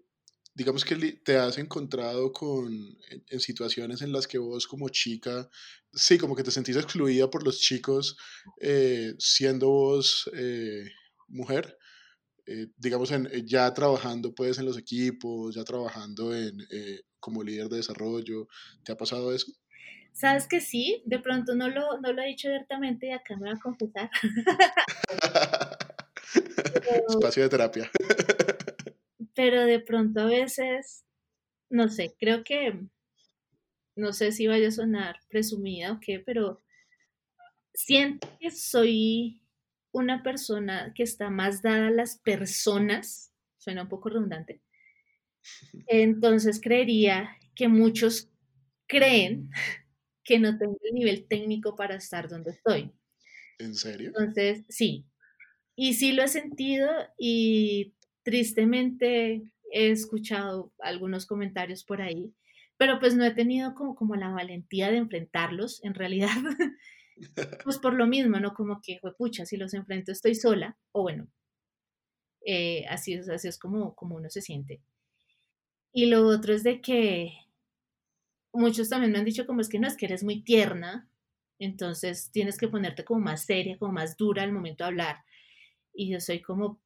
digamos 0.55 0.85
que 0.85 0.95
te 1.25 1.37
has 1.37 1.59
encontrado 1.59 2.33
con, 2.33 2.73
en, 2.73 3.25
en 3.29 3.41
situaciones 3.41 4.03
en 4.03 4.13
las 4.13 4.29
que 4.29 4.39
vos 4.39 4.69
como 4.69 4.89
chica, 4.89 5.51
sí, 5.93 6.17
como 6.17 6.37
que 6.37 6.45
te 6.45 6.53
sentís 6.53 6.77
excluida 6.77 7.29
por 7.29 7.43
los 7.43 7.59
chicos 7.59 8.17
eh, 8.61 9.17
siendo 9.19 9.69
vos 9.69 10.31
eh, 10.33 10.85
mujer, 11.27 11.77
digamos, 12.77 13.11
en, 13.11 13.29
ya 13.45 13.75
trabajando 13.75 14.33
pues 14.33 14.59
en 14.59 14.67
los 14.67 14.79
equipos, 14.79 15.57
ya 15.57 15.65
trabajando 15.65 16.33
en, 16.33 16.57
como 17.19 17.43
líder 17.43 17.69
de 17.69 17.79
desarrollo, 17.79 18.47
¿te 18.85 18.93
ha 18.93 18.97
pasado 18.97 19.35
eso? 19.35 19.51
¿Sabes 20.17 20.49
que 20.49 20.63
sí? 20.63 21.03
De 21.05 21.19
pronto 21.19 21.55
no 21.55 21.69
lo, 21.69 22.01
no 22.01 22.11
lo 22.11 22.23
he 22.23 22.29
dicho 22.29 22.49
abiertamente 22.49 23.09
y 23.09 23.11
acá 23.11 23.37
me 23.37 23.51
va 23.51 23.55
a 23.55 23.61
confesar, 23.61 24.09
pero, 26.73 27.07
Espacio 27.11 27.43
de 27.43 27.49
terapia. 27.51 27.91
pero 29.35 29.67
de 29.67 29.79
pronto 29.79 30.21
a 30.21 30.25
veces, 30.25 31.05
no 31.69 31.91
sé, 31.91 32.17
creo 32.19 32.45
que, 32.45 32.81
no 33.95 34.15
sé 34.15 34.33
si 34.33 34.47
vaya 34.47 34.69
a 34.69 34.71
sonar 34.71 35.21
presumida 35.29 35.93
o 35.93 36.01
qué, 36.01 36.19
pero 36.19 36.63
siento 37.75 38.27
que 38.41 38.51
soy 38.51 39.43
una 39.93 40.23
persona 40.23 40.95
que 40.95 41.03
está 41.03 41.29
más 41.29 41.61
dada 41.61 41.89
a 41.89 41.91
las 41.91 42.17
personas, 42.21 43.35
suena 43.59 43.83
un 43.83 43.91
poco 43.91 44.09
redundante, 44.09 44.63
entonces 45.89 46.59
creería 46.59 47.37
que 47.55 47.69
muchos 47.69 48.31
creen 48.87 49.51
que 50.27 50.39
no 50.39 50.59
tengo 50.59 50.77
el 50.83 50.95
nivel 50.95 51.27
técnico 51.29 51.77
para 51.77 51.95
estar 51.95 52.29
donde 52.29 52.51
estoy. 52.51 52.93
¿En 53.59 53.75
serio? 53.75 54.09
Entonces, 54.09 54.65
sí, 54.69 55.07
y 55.77 55.95
sí 55.95 56.13
lo 56.13 56.23
he 56.23 56.29
sentido 56.29 56.91
y 57.17 57.95
tristemente 58.25 59.43
he 59.71 59.91
escuchado 59.91 60.73
algunos 60.81 61.27
comentarios 61.27 61.85
por 61.85 62.03
ahí, 62.03 62.35
pero 62.77 62.99
pues 62.99 63.15
no 63.15 63.25
he 63.25 63.35
tenido 63.35 63.75
como, 63.75 63.95
como 63.95 64.17
la 64.17 64.31
valentía 64.31 64.91
de 64.91 64.99
enfrentarlos 64.99 65.83
en 65.85 65.95
realidad, 65.95 66.29
pues 67.65 67.79
por 67.79 67.95
lo 67.95 68.07
mismo, 68.07 68.41
¿no? 68.41 68.53
Como 68.53 68.81
que, 68.83 69.01
pucha, 69.17 69.47
si 69.47 69.57
los 69.57 69.75
enfrento 69.75 70.13
estoy 70.13 70.35
sola, 70.35 70.77
o 70.93 71.03
bueno, 71.03 71.29
eh, 72.45 72.85
así, 72.89 73.15
es, 73.15 73.29
así 73.29 73.49
es 73.49 73.59
como, 73.59 73.95
como 73.95 74.17
uno 74.17 74.29
se 74.29 74.43
siente. 74.43 74.83
Y 75.93 76.07
lo 76.07 76.27
otro 76.27 76.53
es 76.53 76.63
de 76.63 76.81
que 76.81 77.33
muchos 78.59 78.89
también 78.89 79.13
me 79.13 79.19
han 79.19 79.25
dicho 79.25 79.47
como 79.47 79.61
es 79.61 79.69
que 79.69 79.79
no, 79.79 79.87
es 79.87 79.97
que 79.97 80.07
eres 80.07 80.25
muy 80.25 80.43
tierna, 80.43 81.09
entonces 81.59 82.31
tienes 82.33 82.59
que 82.59 82.69
ponerte 82.69 83.05
como 83.05 83.21
más 83.21 83.45
seria, 83.45 83.79
como 83.79 83.93
más 83.93 84.17
dura 84.17 84.43
al 84.43 84.53
momento 84.53 84.85
de 84.85 84.89
hablar. 84.89 85.25
Y 85.95 86.11
yo 86.11 86.21
soy 86.21 86.43
como, 86.43 86.81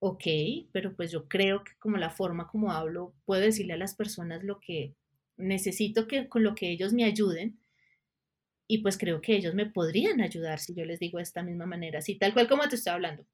ok, 0.00 0.24
pero 0.72 0.94
pues 0.96 1.10
yo 1.12 1.28
creo 1.28 1.64
que 1.64 1.72
como 1.78 1.96
la 1.96 2.10
forma 2.10 2.48
como 2.48 2.72
hablo, 2.72 3.14
puedo 3.24 3.42
decirle 3.42 3.74
a 3.74 3.78
las 3.78 3.94
personas 3.94 4.44
lo 4.44 4.60
que 4.60 4.94
necesito 5.36 6.06
que 6.08 6.28
con 6.28 6.44
lo 6.44 6.54
que 6.54 6.70
ellos 6.70 6.92
me 6.92 7.04
ayuden. 7.04 7.58
Y 8.68 8.78
pues 8.78 8.96
creo 8.98 9.20
que 9.20 9.36
ellos 9.36 9.54
me 9.54 9.66
podrían 9.66 10.20
ayudar 10.20 10.58
si 10.58 10.74
yo 10.74 10.84
les 10.84 10.98
digo 11.00 11.18
de 11.18 11.24
esta 11.24 11.42
misma 11.42 11.66
manera, 11.66 11.98
así 11.98 12.16
tal 12.16 12.32
cual 12.32 12.48
como 12.48 12.68
te 12.68 12.76
estoy 12.76 12.92
hablando. 12.92 13.26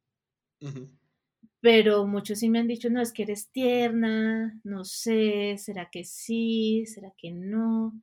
Pero 1.61 2.07
muchos 2.07 2.39
sí 2.39 2.49
me 2.49 2.61
han 2.61 2.69
dicho, 2.69 2.89
no, 2.89 3.03
es 3.03 3.13
que 3.13 3.25
eres 3.25 3.51
tierna, 3.51 4.61
no 4.63 4.85
sé, 4.85 5.57
¿será 5.59 5.89
que 5.91 6.05
sí? 6.05 6.85
¿Será 6.87 7.13
que 7.17 7.33
no? 7.33 8.01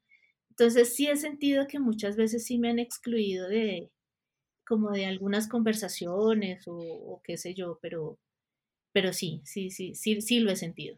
Entonces 0.50 0.96
sí 0.96 1.08
he 1.08 1.16
sentido 1.18 1.68
que 1.68 1.80
muchas 1.80 2.16
veces 2.16 2.46
sí 2.46 2.58
me 2.58 2.70
han 2.70 2.80
excluido 2.80 3.48
de 3.48 3.92
como 4.66 4.92
de 4.92 5.06
algunas 5.06 5.48
conversaciones 5.48 6.64
o, 6.68 7.22
qué 7.24 7.38
sé 7.38 7.54
yo, 7.54 7.78
pero, 7.82 8.18
pero 8.92 9.14
sí, 9.14 9.42
sí, 9.46 9.70
sí, 9.70 9.94
sí, 9.96 10.22
sí 10.22 10.40
lo 10.40 10.52
he 10.52 10.56
sentido. 10.56 10.98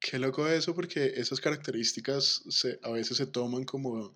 Qué 0.00 0.18
loco 0.18 0.48
eso, 0.48 0.74
porque 0.74 1.12
esas 1.16 1.40
características 1.40 2.44
se, 2.48 2.78
a 2.82 2.90
veces 2.90 3.16
se 3.16 3.26
toman 3.26 3.64
como, 3.64 4.14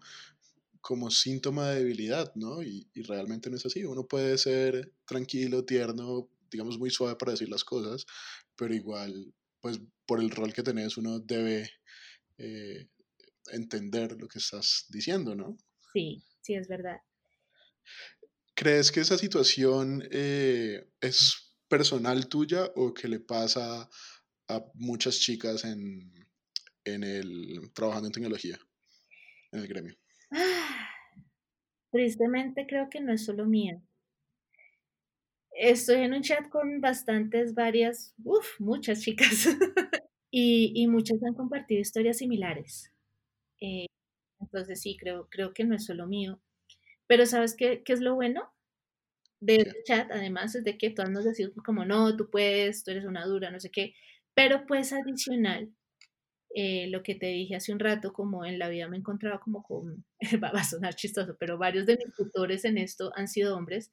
como 0.80 1.10
síntoma 1.10 1.70
de 1.70 1.80
debilidad, 1.80 2.32
¿no? 2.34 2.62
Y, 2.62 2.88
y 2.94 3.02
realmente 3.02 3.50
no 3.50 3.56
es 3.56 3.66
así. 3.66 3.84
Uno 3.84 4.06
puede 4.06 4.38
ser 4.38 4.92
tranquilo, 5.06 5.64
tierno, 5.64 6.28
digamos 6.50 6.78
muy 6.78 6.90
suave 6.90 7.16
para 7.16 7.32
decir 7.32 7.48
las 7.48 7.64
cosas, 7.64 8.06
pero 8.56 8.74
igual, 8.74 9.34
pues 9.60 9.80
por 10.06 10.20
el 10.20 10.30
rol 10.30 10.52
que 10.52 10.62
tenés, 10.62 10.96
uno 10.96 11.20
debe 11.20 11.70
eh, 12.38 12.88
entender 13.52 14.20
lo 14.20 14.28
que 14.28 14.38
estás 14.38 14.86
diciendo, 14.88 15.34
¿no? 15.34 15.56
Sí, 15.92 16.22
sí, 16.40 16.54
es 16.54 16.68
verdad. 16.68 17.00
¿Crees 18.54 18.90
que 18.90 19.00
esa 19.00 19.16
situación 19.16 20.02
eh, 20.10 20.90
es 21.00 21.54
personal 21.68 22.28
tuya 22.28 22.70
o 22.74 22.92
que 22.92 23.08
le 23.08 23.20
pasa 23.20 23.88
a 24.48 24.64
muchas 24.74 25.20
chicas 25.20 25.64
en, 25.64 26.12
en 26.84 27.04
el 27.04 27.70
trabajando 27.74 28.08
en 28.08 28.12
tecnología, 28.12 28.58
en 29.52 29.60
el 29.60 29.68
gremio? 29.68 29.96
Ah, 30.30 30.88
tristemente 31.90 32.66
creo 32.66 32.88
que 32.90 33.00
no 33.00 33.12
es 33.12 33.24
solo 33.24 33.46
mía. 33.46 33.80
Estoy 35.58 36.02
en 36.02 36.14
un 36.14 36.22
chat 36.22 36.48
con 36.48 36.80
bastantes, 36.80 37.52
varias, 37.54 38.14
uff, 38.22 38.60
muchas 38.60 39.00
chicas. 39.02 39.48
y, 40.30 40.72
y 40.74 40.86
muchas 40.86 41.22
han 41.24 41.34
compartido 41.34 41.80
historias 41.80 42.18
similares. 42.18 42.92
Eh, 43.60 43.86
entonces 44.40 44.80
sí, 44.80 44.96
creo, 44.98 45.28
creo 45.30 45.54
que 45.54 45.64
no 45.64 45.74
es 45.76 45.86
solo 45.86 46.06
mío. 46.06 46.40
Pero 47.08 47.26
¿sabes 47.26 47.56
qué, 47.56 47.82
qué 47.84 47.92
es 47.94 48.00
lo 48.00 48.14
bueno? 48.14 48.52
de 49.40 49.56
este 49.56 49.82
chat, 49.84 50.10
además, 50.10 50.54
es 50.54 50.64
de 50.64 50.78
que 50.78 50.90
todas 50.90 51.10
nos 51.10 51.24
decimos 51.24 51.54
como, 51.64 51.84
no, 51.84 52.16
tú 52.16 52.30
puedes, 52.30 52.84
tú 52.84 52.90
eres 52.90 53.04
una 53.04 53.24
dura, 53.26 53.50
no 53.50 53.60
sé 53.60 53.70
qué, 53.70 53.94
pero 54.34 54.66
pues 54.66 54.92
adicional, 54.92 55.70
eh, 56.54 56.88
lo 56.88 57.02
que 57.02 57.14
te 57.14 57.26
dije 57.26 57.56
hace 57.56 57.72
un 57.72 57.78
rato, 57.80 58.12
como 58.12 58.44
en 58.44 58.58
la 58.58 58.68
vida 58.68 58.88
me 58.88 58.96
he 58.96 59.00
encontrado 59.00 59.40
como 59.40 59.62
con, 59.62 60.04
va 60.42 60.48
a 60.50 60.64
sonar 60.64 60.94
chistoso, 60.94 61.36
pero 61.38 61.58
varios 61.58 61.86
de 61.86 61.96
mis 61.98 62.14
tutores 62.16 62.64
en 62.64 62.78
esto 62.78 63.12
han 63.16 63.28
sido 63.28 63.56
hombres, 63.56 63.92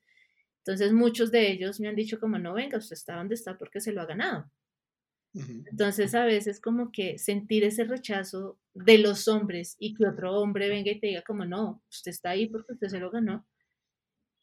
entonces 0.66 0.94
muchos 0.94 1.30
de 1.30 1.52
ellos 1.52 1.80
me 1.80 1.88
han 1.88 1.96
dicho 1.96 2.20
como, 2.20 2.40
no, 2.40 2.56
venga, 2.56 2.80
usted 2.80 2.96
está 2.96 3.18
donde 3.18 3.36
está 3.36 3.56
porque 3.56 3.80
se 3.80 3.92
lo 3.92 4.02
ha 4.02 4.08
ganado. 4.08 4.52
Entonces 5.70 6.16
a 6.16 6.26
veces 6.26 6.60
como 6.60 6.92
que 6.92 7.20
sentir 7.20 7.64
ese 7.64 7.84
rechazo 7.84 8.58
de 8.74 8.98
los 8.98 9.28
hombres 9.28 9.76
y 9.78 9.94
que 9.94 10.08
otro 10.08 10.34
hombre 10.40 10.70
venga 10.70 10.90
y 10.90 11.00
te 11.00 11.08
diga 11.08 11.22
como, 11.22 11.46
no, 11.46 11.84
usted 11.92 12.10
está 12.10 12.32
ahí 12.32 12.48
porque 12.48 12.74
usted 12.74 12.88
se 12.88 13.00
lo 13.00 13.12
ganó, 13.12 13.46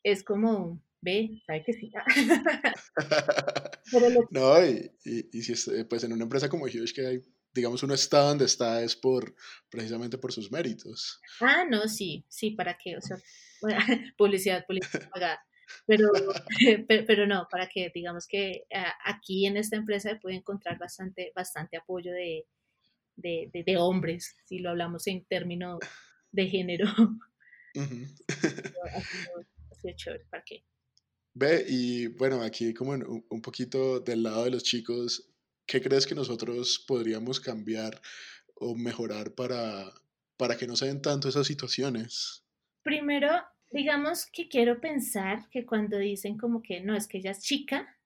es 0.05 0.23
como, 0.23 0.81
ve, 1.01 1.43
sabe 1.45 1.65
que 1.65 1.73
sí. 1.73 1.91
no, 4.31 4.65
y, 4.65 4.93
y, 5.05 5.43
si 5.43 5.53
es, 5.55 5.69
pues 5.89 6.05
en 6.05 6.13
una 6.13 6.25
empresa 6.25 6.49
como 6.49 6.67
Huge 6.67 6.93
que 6.95 7.07
hay, 7.07 7.23
digamos, 7.53 7.83
uno 7.83 7.95
está 7.95 8.21
donde 8.21 8.45
está 8.45 8.81
es 8.83 8.95
por, 8.95 9.35
precisamente 9.71 10.19
por 10.19 10.33
sus 10.33 10.53
méritos. 10.53 11.21
Ah, 11.41 11.65
no, 11.69 11.89
sí, 11.89 12.25
sí, 12.29 12.53
¿para 12.53 12.79
qué? 12.79 12.97
O 12.97 13.01
sea, 13.01 13.17
publicidad, 14.17 14.65
publicidad 14.67 15.09
pagada. 15.11 15.41
Pero, 15.87 16.11
pero, 17.07 17.27
no, 17.27 17.47
para 17.51 17.69
que 17.69 17.91
digamos 17.95 18.27
que 18.27 18.65
ah, 18.75 18.95
aquí 19.05 19.47
en 19.47 19.57
esta 19.57 19.77
empresa 19.77 20.19
puede 20.21 20.37
encontrar 20.37 20.79
bastante, 20.79 21.33
bastante 21.35 21.77
apoyo 21.77 22.13
de, 22.13 22.47
de, 23.17 23.51
de, 23.53 23.77
hombres, 23.77 24.37
si 24.47 24.59
lo 24.59 24.71
hablamos 24.71 25.07
en 25.07 25.25
términos 25.25 25.79
de 26.31 26.49
género. 26.49 26.87
¿para 30.31 30.45
qué? 30.45 30.65
Ve, 31.35 31.65
y 31.67 32.07
bueno, 32.09 32.43
aquí 32.43 32.75
como 32.75 32.93
un, 32.93 33.25
un 33.29 33.43
poquito 33.43 34.01
del 34.01 34.23
lado 34.23 34.45
de 34.45 34.51
los 34.51 34.63
chicos, 34.63 35.31
¿qué 35.67 35.81
crees 35.81 36.07
que 36.07 36.15
nosotros 36.15 36.85
podríamos 36.87 37.41
cambiar 37.41 38.01
o 38.55 38.77
mejorar 38.77 39.35
para, 39.35 39.91
para 40.37 40.57
que 40.57 40.67
no 40.67 40.77
se 40.77 40.87
den 40.87 41.03
tanto 41.03 41.29
esas 41.29 41.47
situaciones? 41.47 42.45
Primero, 42.83 43.31
digamos 43.73 44.27
que 44.27 44.49
quiero 44.49 44.81
pensar 44.81 45.49
que 45.51 45.67
cuando 45.67 45.99
dicen 45.99 46.37
como 46.39 46.63
que 46.63 46.81
no, 46.81 46.97
es 46.97 47.09
que 47.09 47.19
ella 47.19 47.33
es 47.33 47.41
chica, 47.41 47.99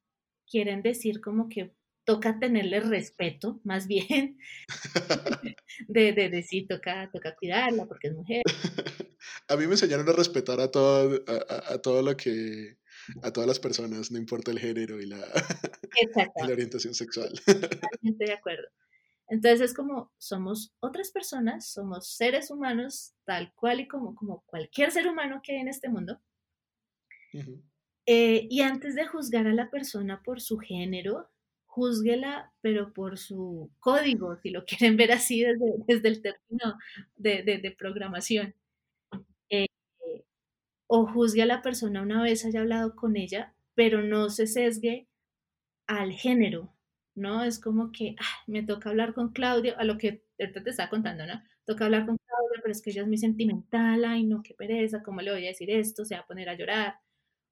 quieren 0.48 0.82
decir 0.82 1.20
como 1.20 1.48
que 1.48 1.74
toca 2.04 2.38
tenerle 2.38 2.80
respeto, 2.80 3.60
más 3.64 3.86
bien, 3.88 4.38
de, 5.88 6.12
de, 6.12 6.30
de 6.30 6.42
sí, 6.42 6.66
toca, 6.66 7.10
toca 7.12 7.34
cuidarla 7.34 7.86
porque 7.86 8.08
es 8.08 8.14
mujer. 8.14 8.42
A 9.48 9.56
mí 9.56 9.66
me 9.66 9.72
enseñaron 9.72 10.08
a 10.08 10.12
respetar 10.12 10.60
a 10.60 10.70
todo, 10.70 11.22
a, 11.26 11.74
a 11.74 11.78
todo 11.78 12.02
lo 12.02 12.16
que, 12.16 12.78
a 13.22 13.32
todas 13.32 13.48
las 13.48 13.58
personas, 13.58 14.10
no 14.10 14.18
importa 14.18 14.50
el 14.50 14.58
género 14.58 15.00
y 15.00 15.06
la, 15.06 15.18
y 16.36 16.46
la 16.46 16.52
orientación 16.52 16.94
sexual. 16.94 17.32
Totalmente 17.44 18.24
de 18.24 18.32
acuerdo. 18.32 18.68
Entonces 19.28 19.60
es 19.60 19.74
como 19.74 20.12
somos 20.18 20.74
otras 20.80 21.10
personas, 21.10 21.68
somos 21.72 22.08
seres 22.08 22.50
humanos 22.50 23.14
tal 23.24 23.52
cual 23.54 23.80
y 23.80 23.88
como, 23.88 24.14
como 24.14 24.42
cualquier 24.46 24.90
ser 24.92 25.08
humano 25.08 25.40
que 25.42 25.52
hay 25.52 25.58
en 25.60 25.68
este 25.68 25.88
mundo. 25.88 26.20
Eh, 28.06 28.46
y 28.50 28.60
antes 28.60 28.94
de 28.94 29.06
juzgar 29.06 29.46
a 29.46 29.52
la 29.52 29.70
persona 29.70 30.22
por 30.22 30.40
su 30.40 30.58
género, 30.58 31.28
júzguela, 31.66 32.52
pero 32.60 32.92
por 32.92 33.18
su 33.18 33.70
código, 33.80 34.36
si 34.36 34.50
lo 34.50 34.64
quieren 34.66 34.96
ver 34.96 35.12
así 35.12 35.42
desde, 35.42 35.66
desde 35.86 36.08
el 36.08 36.22
término 36.22 36.78
de, 37.16 37.42
de, 37.42 37.58
de 37.58 37.70
programación. 37.72 38.54
Eh, 39.50 39.66
o 40.88 41.06
juzgue 41.06 41.42
a 41.42 41.46
la 41.46 41.62
persona 41.62 42.02
una 42.02 42.22
vez 42.22 42.44
haya 42.44 42.60
hablado 42.60 42.96
con 42.96 43.16
ella, 43.16 43.54
pero 43.74 44.02
no 44.02 44.30
se 44.30 44.46
sesgue 44.48 45.06
al 45.88 46.12
género, 46.12 46.74
¿no? 47.16 47.42
Es 47.44 47.58
como 47.60 47.92
que 47.92 48.16
me 48.46 48.62
toca 48.62 48.90
hablar 48.90 49.14
con 49.14 49.32
Claudia, 49.32 49.74
a 49.78 49.84
lo 49.84 49.98
que 49.98 50.24
ahorita 50.38 50.62
te 50.62 50.70
estaba 50.70 50.90
contando, 50.90 51.26
¿no? 51.26 51.42
Toca 51.64 51.86
hablar 51.86 52.06
con 52.06 52.16
Claudia, 52.18 52.60
pero 52.62 52.72
es 52.72 52.82
que 52.82 52.90
ella 52.90 53.02
es 53.02 53.08
muy 53.08 53.18
sentimental, 53.18 54.04
ay, 54.04 54.24
no, 54.24 54.42
qué 54.42 54.54
pereza, 54.54 55.02
¿cómo 55.02 55.20
le 55.22 55.32
voy 55.32 55.44
a 55.44 55.48
decir 55.48 55.70
esto? 55.70 56.04
Se 56.04 56.14
va 56.14 56.22
a 56.22 56.26
poner 56.26 56.48
a 56.48 56.54
llorar. 56.54 56.96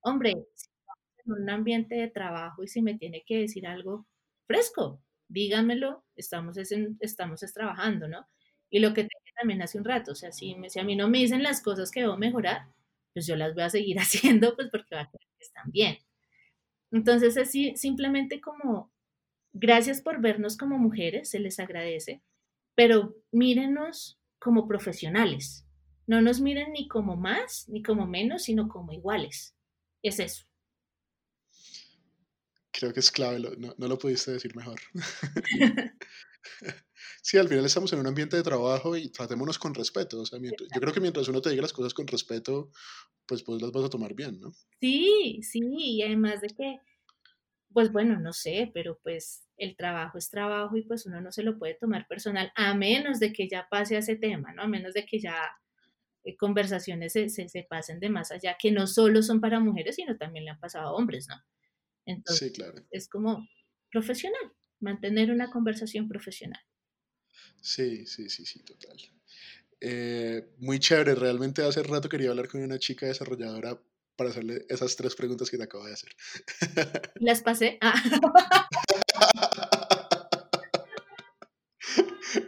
Hombre, 0.01 0.35
si 0.55 0.69
en 1.27 1.33
un 1.33 1.51
ambiente 1.51 1.97
de 1.97 2.09
trabajo 2.09 2.63
y 2.65 2.69
si 2.69 2.83
me 2.83 2.95
tiene 2.99 3.25
que 3.27 3.41
decir 3.41 3.67
algo 3.67 4.07
fresco, 4.47 5.03
dígamelo, 5.29 6.05
estamos, 6.17 6.57
estamos 7.01 7.41
trabajando, 7.55 8.09
¿no? 8.09 8.27
Y 8.71 8.81
lo 8.81 8.95
que 8.95 9.09
también 9.39 9.63
hace 9.63 9.79
un 9.79 9.85
rato, 9.85 10.13
o 10.13 10.15
sea, 10.15 10.33
si, 10.33 10.57
si 10.69 10.79
a 10.81 10.85
mí 10.85 10.97
no 10.97 11.09
me 11.09 11.19
dicen 11.19 11.43
las 11.43 11.63
cosas 11.63 11.91
que 11.91 12.01
debo 12.01 12.17
mejorar, 12.17 12.67
pues 13.13 13.27
yo 13.27 13.37
las 13.37 13.55
voy 13.55 13.65
a 13.65 13.71
seguir 13.71 13.97
haciendo, 14.01 14.55
pues 14.57 14.69
porque 14.71 14.95
va 14.95 15.03
a 15.03 15.11
están 15.41 15.71
bien. 15.71 15.99
Entonces, 16.91 17.37
así, 17.37 17.77
simplemente 17.77 18.41
como 18.41 18.94
Gracias 19.57 20.01
por 20.01 20.21
vernos 20.21 20.57
como 20.57 20.79
mujeres, 20.79 21.31
se 21.31 21.39
les 21.39 21.61
agradece, 21.61 22.21
pero 22.75 23.15
mírenos 23.31 24.19
como 24.41 24.67
profesionales. 24.67 25.65
No 26.09 26.21
nos 26.21 26.41
miren 26.41 26.73
ni 26.73 26.89
como 26.89 27.17
más 27.17 27.69
ni 27.69 27.81
como 27.81 28.05
menos, 28.05 28.43
sino 28.43 28.69
como 28.69 28.93
iguales. 28.93 29.55
Es 30.03 30.19
eso. 30.19 30.45
Creo 32.73 32.93
que 32.93 32.99
es 32.99 33.13
clave, 33.13 33.39
no, 33.39 33.75
lo 33.79 33.97
pudiste 33.97 34.33
decir 34.33 34.57
mejor. 34.57 34.81
sí, 37.23 37.39
al 37.39 37.49
final 37.49 37.65
estamos 37.65 37.93
en 37.93 38.01
un 38.01 38.09
ambiente 38.09 38.37
de 38.37 38.43
trabajo 38.43 38.97
y 38.97 39.09
tratémonos 39.11 39.61
con 39.61 39.73
respeto. 39.73 40.25
yo 40.25 40.81
creo 40.81 40.93
que 40.93 41.01
mientras 41.01 41.29
uno 41.29 41.41
te 41.41 41.51
diga 41.51 41.63
las 41.63 41.73
cosas 41.73 41.95
con 41.95 42.09
respeto, 42.09 42.73
pues, 43.25 43.45
pues 43.45 43.63
las 43.63 43.71
vas 43.71 43.85
a 43.85 43.91
tomar 43.91 44.15
bien, 44.15 44.41
¿no? 44.41 44.53
Sí, 44.81 45.41
sí, 45.45 45.61
y 45.63 46.03
además 46.03 46.41
de 46.41 46.49
que 46.49 46.81
pues 47.75 47.93
bueno, 47.93 48.19
no 48.21 48.33
sé, 48.33 48.71
pero 48.73 48.99
pues 49.03 49.44
el 49.57 49.77
trabajo 49.77 50.19
es 50.19 50.31
trabajo 50.31 50.77
y 50.77 50.83
pues 50.83 51.07
uno 51.07 51.21
no 51.21 51.31
se 51.33 51.43
lo 51.43 51.59
puede 51.59 51.75
tomar 51.75 52.07
personal, 52.09 52.53
a 52.57 52.75
menos 52.75 53.21
de 53.21 53.33
que 53.33 53.49
ya 53.49 53.69
pase 53.71 53.97
a 53.97 54.01
ese 54.01 54.17
tema, 54.17 54.53
¿no? 54.53 54.63
A 54.63 54.69
menos 54.69 54.95
de 54.95 55.07
que 55.07 55.21
ya 55.21 55.37
eh, 56.25 56.37
conversaciones 56.37 57.13
se, 57.13 57.29
se, 57.29 57.67
pasen 57.69 58.01
de 58.01 58.09
más 58.09 58.33
allá, 58.33 58.57
que 58.59 58.73
no 58.73 58.87
solo 58.87 59.23
son 59.23 59.41
para 59.41 59.61
mujeres, 59.61 59.97
sino 59.97 60.17
también 60.17 60.45
le 60.45 60.51
han 60.53 60.61
pasado 60.61 60.89
a 60.89 60.93
hombres, 60.93 61.29
¿no? 61.29 61.37
Entonces, 62.07 62.49
sí, 62.49 62.55
claro. 62.55 62.85
es 62.91 63.09
como 63.09 63.49
profesional, 63.91 64.53
mantener 64.81 65.31
una 65.31 65.51
conversación 65.51 66.09
profesional. 66.09 66.61
Sí, 67.61 68.07
sí, 68.07 68.29
sí, 68.29 68.45
sí, 68.45 68.63
total. 68.63 68.97
Eh, 69.81 70.49
muy 70.59 70.79
chévere, 70.79 71.15
realmente 71.15 71.63
hace 71.63 71.83
rato 71.83 72.09
quería 72.09 72.31
hablar 72.31 72.49
con 72.49 72.63
una 72.63 72.79
chica 72.79 73.07
desarrolladora 73.07 73.81
para 74.17 74.31
hacerle 74.31 74.65
esas 74.69 74.97
tres 74.97 75.15
preguntas 75.15 75.51
que 75.51 75.59
te 75.59 75.65
acabo 75.65 75.85
de 75.85 75.93
hacer. 75.93 76.11
Las 77.17 77.43
pasé. 77.43 77.79
Ah. 77.83 78.69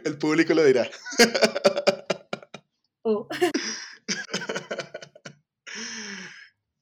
El 0.07 0.17
público 0.17 0.53
lo 0.53 0.63
dirá. 0.63 0.89
Oh. 3.03 3.27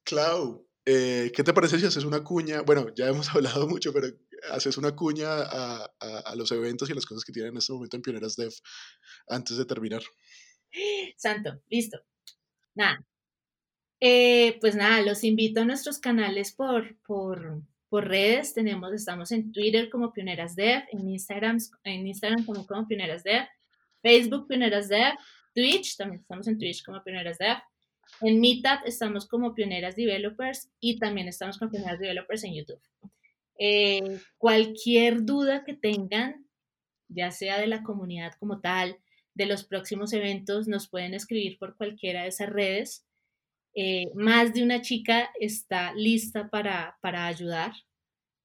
Clau, 0.04 0.68
eh, 0.86 1.32
¿qué 1.36 1.44
te 1.44 1.54
parece 1.54 1.80
si 1.80 1.86
haces 1.86 2.04
una 2.04 2.24
cuña? 2.24 2.62
Bueno, 2.62 2.88
ya 2.96 3.08
hemos 3.08 3.30
hablado 3.36 3.68
mucho, 3.68 3.92
pero 3.94 4.08
haces 4.52 4.78
una 4.78 4.96
cuña 4.96 5.28
a, 5.30 5.86
a, 6.00 6.36
los 6.36 6.52
eventos 6.52 6.90
y 6.90 6.94
las 6.94 7.06
cosas 7.06 7.24
que 7.26 7.32
tienen 7.32 7.52
en 7.52 7.58
este 7.58 7.74
momento 7.74 7.96
en 7.96 8.04
Pioneras 8.04 8.36
Dev 8.36 8.54
antes 9.28 9.58
de 9.58 9.66
terminar. 9.66 10.04
Santo, 11.18 11.62
listo. 11.70 12.00
Nada, 12.76 13.06
eh, 14.00 14.58
pues 14.60 14.76
nada, 14.76 15.02
los 15.02 15.24
invito 15.24 15.62
a 15.62 15.66
nuestros 15.66 16.00
canales 16.00 16.54
por, 16.54 16.98
por, 17.08 17.62
por, 17.90 18.08
redes. 18.08 18.54
Tenemos, 18.54 18.94
estamos 18.94 19.32
en 19.32 19.52
Twitter 19.52 19.90
como 19.90 20.12
Pioneras 20.12 20.56
Dev, 20.56 20.84
en 20.92 21.10
Instagram, 21.10 21.58
en 21.84 22.08
Instagram 22.08 22.46
como, 22.46 22.88
Pioneras 22.88 23.24
Dev, 23.24 23.48
Facebook 24.02 24.48
Pioneras 24.48 24.90
Dev, 24.90 25.14
Twitch, 25.54 25.96
también 25.98 26.22
estamos 26.22 26.48
en 26.48 26.58
Twitch 26.58 26.84
como 26.84 27.04
Pioneras 27.04 27.38
Dev. 27.38 27.58
En 28.22 28.40
Meetup 28.40 28.86
estamos 28.86 29.28
como 29.28 29.54
Pioneras 29.54 29.96
Developers 29.96 30.70
y 30.80 31.00
también 31.00 31.28
estamos 31.28 31.58
como 31.58 31.72
Pioneras 31.72 32.00
Developers 32.00 32.44
en 32.44 32.56
YouTube. 32.56 32.82
Eh, 33.58 34.20
cualquier 34.38 35.24
duda 35.24 35.64
que 35.64 35.74
tengan, 35.74 36.46
ya 37.08 37.32
sea 37.32 37.60
de 37.60 37.68
la 37.68 37.84
comunidad 37.84 38.34
como 38.40 38.60
tal, 38.60 38.98
de 39.34 39.46
los 39.46 39.64
próximos 39.64 40.14
eventos, 40.14 40.68
nos 40.68 40.88
pueden 40.88 41.14
escribir 41.14 41.58
por 41.58 41.76
cualquiera 41.76 42.24
de 42.24 42.30
esas 42.30 42.50
redes. 42.50 43.06
Eh, 43.76 44.10
más 44.16 44.54
de 44.54 44.64
una 44.64 44.82
chica 44.82 45.30
está 45.40 45.94
lista 45.94 46.50
para, 46.50 46.98
para 47.02 47.28
ayudar. 47.28 47.74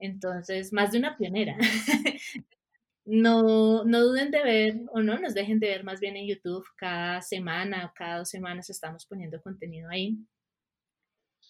Entonces, 0.00 0.72
más 0.72 0.92
de 0.92 0.98
una 0.98 1.16
pionera. 1.16 1.56
no, 3.04 3.84
no 3.84 4.00
duden 4.00 4.30
de 4.30 4.42
ver 4.42 4.80
o 4.92 5.00
no 5.00 5.18
nos 5.18 5.34
dejen 5.34 5.60
de 5.60 5.68
ver 5.68 5.84
más 5.84 6.00
bien 6.00 6.16
en 6.16 6.26
YouTube 6.26 6.66
cada 6.76 7.22
semana 7.22 7.86
o 7.86 7.92
cada 7.94 8.18
dos 8.18 8.28
semanas 8.30 8.70
estamos 8.70 9.06
poniendo 9.06 9.40
contenido 9.40 9.88
ahí. 9.90 10.18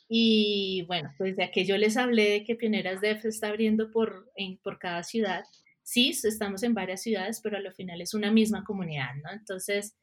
Y 0.08 0.84
bueno, 0.88 1.14
pues 1.16 1.36
ya 1.36 1.50
que 1.50 1.64
yo 1.64 1.78
les 1.78 1.96
hablé 1.96 2.30
de 2.30 2.44
que 2.44 2.56
Pioneras 2.56 3.00
Def 3.00 3.24
está 3.24 3.48
abriendo 3.48 3.90
por, 3.92 4.30
en, 4.34 4.58
por 4.58 4.78
cada 4.78 5.04
ciudad, 5.04 5.44
sí, 5.82 6.10
estamos 6.10 6.62
en 6.64 6.74
varias 6.74 7.02
ciudades, 7.02 7.40
pero 7.40 7.56
al 7.56 7.72
final 7.74 8.00
es 8.00 8.12
una 8.12 8.33
misma 8.33 8.64
comunidad, 8.64 9.14
¿no? 9.22 9.31
Entonces, 9.31 9.94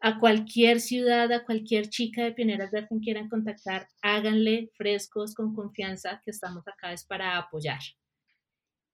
a 0.00 0.18
cualquier 0.18 0.80
ciudad, 0.80 1.30
a 1.30 1.44
cualquier 1.44 1.88
chica 1.90 2.24
de 2.24 2.32
Pioneras 2.32 2.70
de 2.70 2.86
quien 2.86 3.00
quieran 3.00 3.28
contactar, 3.28 3.86
háganle 4.00 4.70
frescos 4.74 5.34
con 5.34 5.54
confianza 5.54 6.20
que 6.24 6.30
estamos 6.30 6.66
acá 6.66 6.92
es 6.92 7.04
para 7.04 7.36
apoyar. 7.36 7.80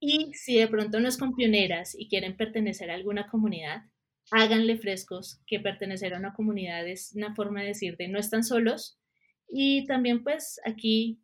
Y 0.00 0.34
si 0.34 0.58
de 0.58 0.68
pronto 0.68 1.00
no 1.00 1.08
es 1.08 1.16
con 1.16 1.34
pioneras 1.34 1.94
y 1.98 2.08
quieren 2.08 2.36
pertenecer 2.36 2.90
a 2.90 2.94
alguna 2.94 3.28
comunidad, 3.28 3.84
háganle 4.30 4.76
frescos 4.76 5.40
que 5.46 5.60
pertenecer 5.60 6.12
a 6.14 6.18
una 6.18 6.34
comunidad 6.34 6.86
es 6.86 7.12
una 7.14 7.34
forma 7.34 7.60
de 7.60 7.68
decir 7.68 7.96
de 7.96 8.08
no 8.08 8.18
están 8.18 8.44
solos. 8.44 8.98
Y 9.48 9.86
también 9.86 10.24
pues 10.24 10.60
aquí, 10.66 11.20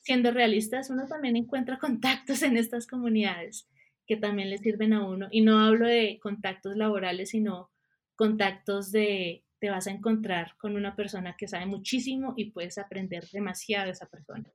siendo 0.00 0.32
realistas, 0.32 0.90
uno 0.90 1.06
también 1.06 1.36
encuentra 1.36 1.78
contactos 1.80 2.42
en 2.42 2.56
estas 2.56 2.86
comunidades 2.86 3.68
que 4.06 4.16
también 4.16 4.50
le 4.50 4.58
sirven 4.58 4.92
a 4.92 5.06
uno. 5.06 5.28
Y 5.30 5.40
no 5.40 5.60
hablo 5.60 5.86
de 5.86 6.18
contactos 6.20 6.76
laborales, 6.76 7.30
sino 7.30 7.70
contactos 8.16 8.92
de 8.92 9.44
te 9.60 9.70
vas 9.70 9.86
a 9.86 9.90
encontrar 9.90 10.56
con 10.58 10.76
una 10.76 10.94
persona 10.94 11.36
que 11.38 11.48
sabe 11.48 11.66
muchísimo 11.66 12.34
y 12.36 12.50
puedes 12.50 12.76
aprender 12.78 13.28
demasiado 13.30 13.86
de 13.86 13.92
esa 13.92 14.06
persona. 14.06 14.52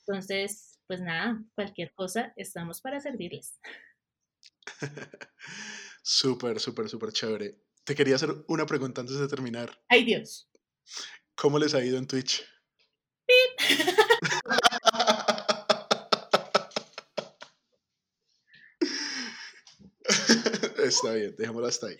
Entonces, 0.00 0.78
pues 0.86 1.00
nada, 1.00 1.42
cualquier 1.54 1.92
cosa, 1.94 2.32
estamos 2.36 2.80
para 2.80 3.00
servirles. 3.00 3.58
súper, 6.02 6.60
súper, 6.60 6.88
súper 6.88 7.12
chévere. 7.12 7.60
Te 7.84 7.94
quería 7.94 8.16
hacer 8.16 8.30
una 8.48 8.66
pregunta 8.66 9.00
antes 9.00 9.18
de 9.18 9.28
terminar. 9.28 9.82
Ay 9.88 10.04
Dios. 10.04 10.48
¿Cómo 11.34 11.58
les 11.58 11.74
ha 11.74 11.84
ido 11.84 11.98
en 11.98 12.06
Twitch? 12.06 12.44
Está 20.78 21.12
bien, 21.14 21.34
dejémoslo 21.36 21.66
hasta 21.66 21.88
ahí. 21.88 21.96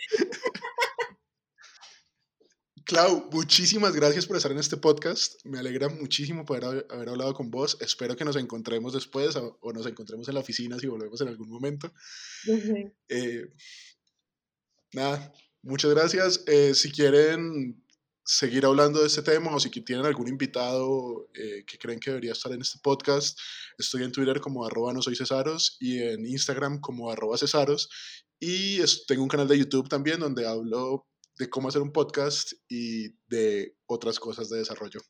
Clau, 2.87 3.29
muchísimas 3.33 3.97
gracias 3.97 4.27
por 4.27 4.37
estar 4.37 4.53
en 4.53 4.59
este 4.59 4.77
podcast. 4.77 5.45
Me 5.45 5.59
alegra 5.59 5.89
muchísimo 5.89 6.45
poder 6.45 6.65
haber, 6.65 7.09
hablado 7.09 7.35
con 7.35 7.51
vos. 7.51 7.77
Espero 7.81 8.15
que 8.15 8.25
nos 8.25 8.37
encontremos 8.37 8.93
después 8.93 9.35
o, 9.35 9.59
nos 9.75 9.87
encontremos 9.87 10.29
en 10.29 10.35
la 10.35 10.41
oficina 10.41 10.79
si 10.79 10.87
volvemos 10.87 11.21
en 11.21 11.27
algún 11.27 11.49
momento. 11.49 11.93
Eh, 13.09 13.49
nada, 14.93 15.33
muchas 15.63 15.91
gracias. 15.91 16.45
Eh, 16.47 16.75
si 16.75 16.93
quieren 16.93 17.85
seguir 18.25 18.65
hablando 18.65 19.01
de 19.01 19.09
este 19.09 19.23
tema 19.23 19.53
o 19.53 19.59
si 19.59 19.69
tienen 19.71 20.07
algún 20.07 20.29
invitado 20.29 21.29
eh, 21.35 21.65
que 21.67 21.79
creen 21.79 21.99
que 21.99 22.11
debería 22.11 22.33
estar 22.33 22.53
en 22.53 22.61
este 22.61 22.79
podcast, 22.81 23.37
estoy 23.79 24.05
en 24.05 24.13
Twitter 24.13 24.41
como 24.41 24.65
arroba 24.65 24.93
no 24.93 25.03
soy 25.03 25.17
cesaros 25.17 25.77
y 25.81 25.99
en 25.99 26.25
Instagram 26.25 26.81
como 26.81 27.11
arroba 27.11 27.37
cesaros 27.37 27.89
y 28.39 28.79
tengo 29.09 29.25
un 29.25 29.29
canal 29.29 29.49
de 29.49 29.59
YouTube 29.59 29.89
también 29.89 30.21
donde 30.21 30.47
hablo 30.47 31.07
de 31.39 31.49
cómo 31.49 31.69
hacer 31.69 31.83
un 31.83 31.93
podcast 31.93 32.53
y 32.69 33.11
de 33.27 33.77
otras 33.87 34.19
cosas 34.19 34.49
de 34.49 34.59
desarrollo. 34.59 35.01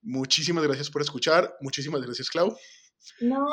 Muchísimas 0.00 0.64
gracias 0.64 0.90
por 0.90 1.02
escuchar. 1.02 1.54
Muchísimas 1.60 2.02
gracias, 2.02 2.30
Clau. 2.30 2.56
No, 3.20 3.46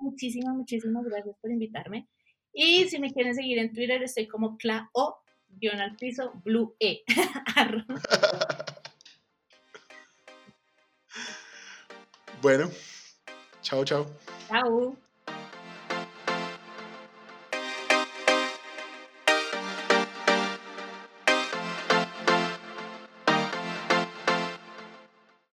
muchísimas, 0.00 0.54
muchísimas 0.54 1.04
gracias 1.04 1.36
por 1.40 1.50
invitarme. 1.50 2.08
Y 2.52 2.88
si 2.88 2.98
me 2.98 3.12
quieren 3.12 3.34
seguir 3.34 3.58
en 3.58 3.72
Twitter, 3.72 4.02
estoy 4.02 4.28
como 4.28 4.58
Clau 4.58 4.88
guion 5.60 5.80
al 5.80 5.96
piso, 5.96 6.32
Blue 6.44 6.76
E. 6.80 7.02
bueno, 12.42 12.70
chao, 13.62 13.84
chao. 13.84 14.06
Chao. 14.48 14.96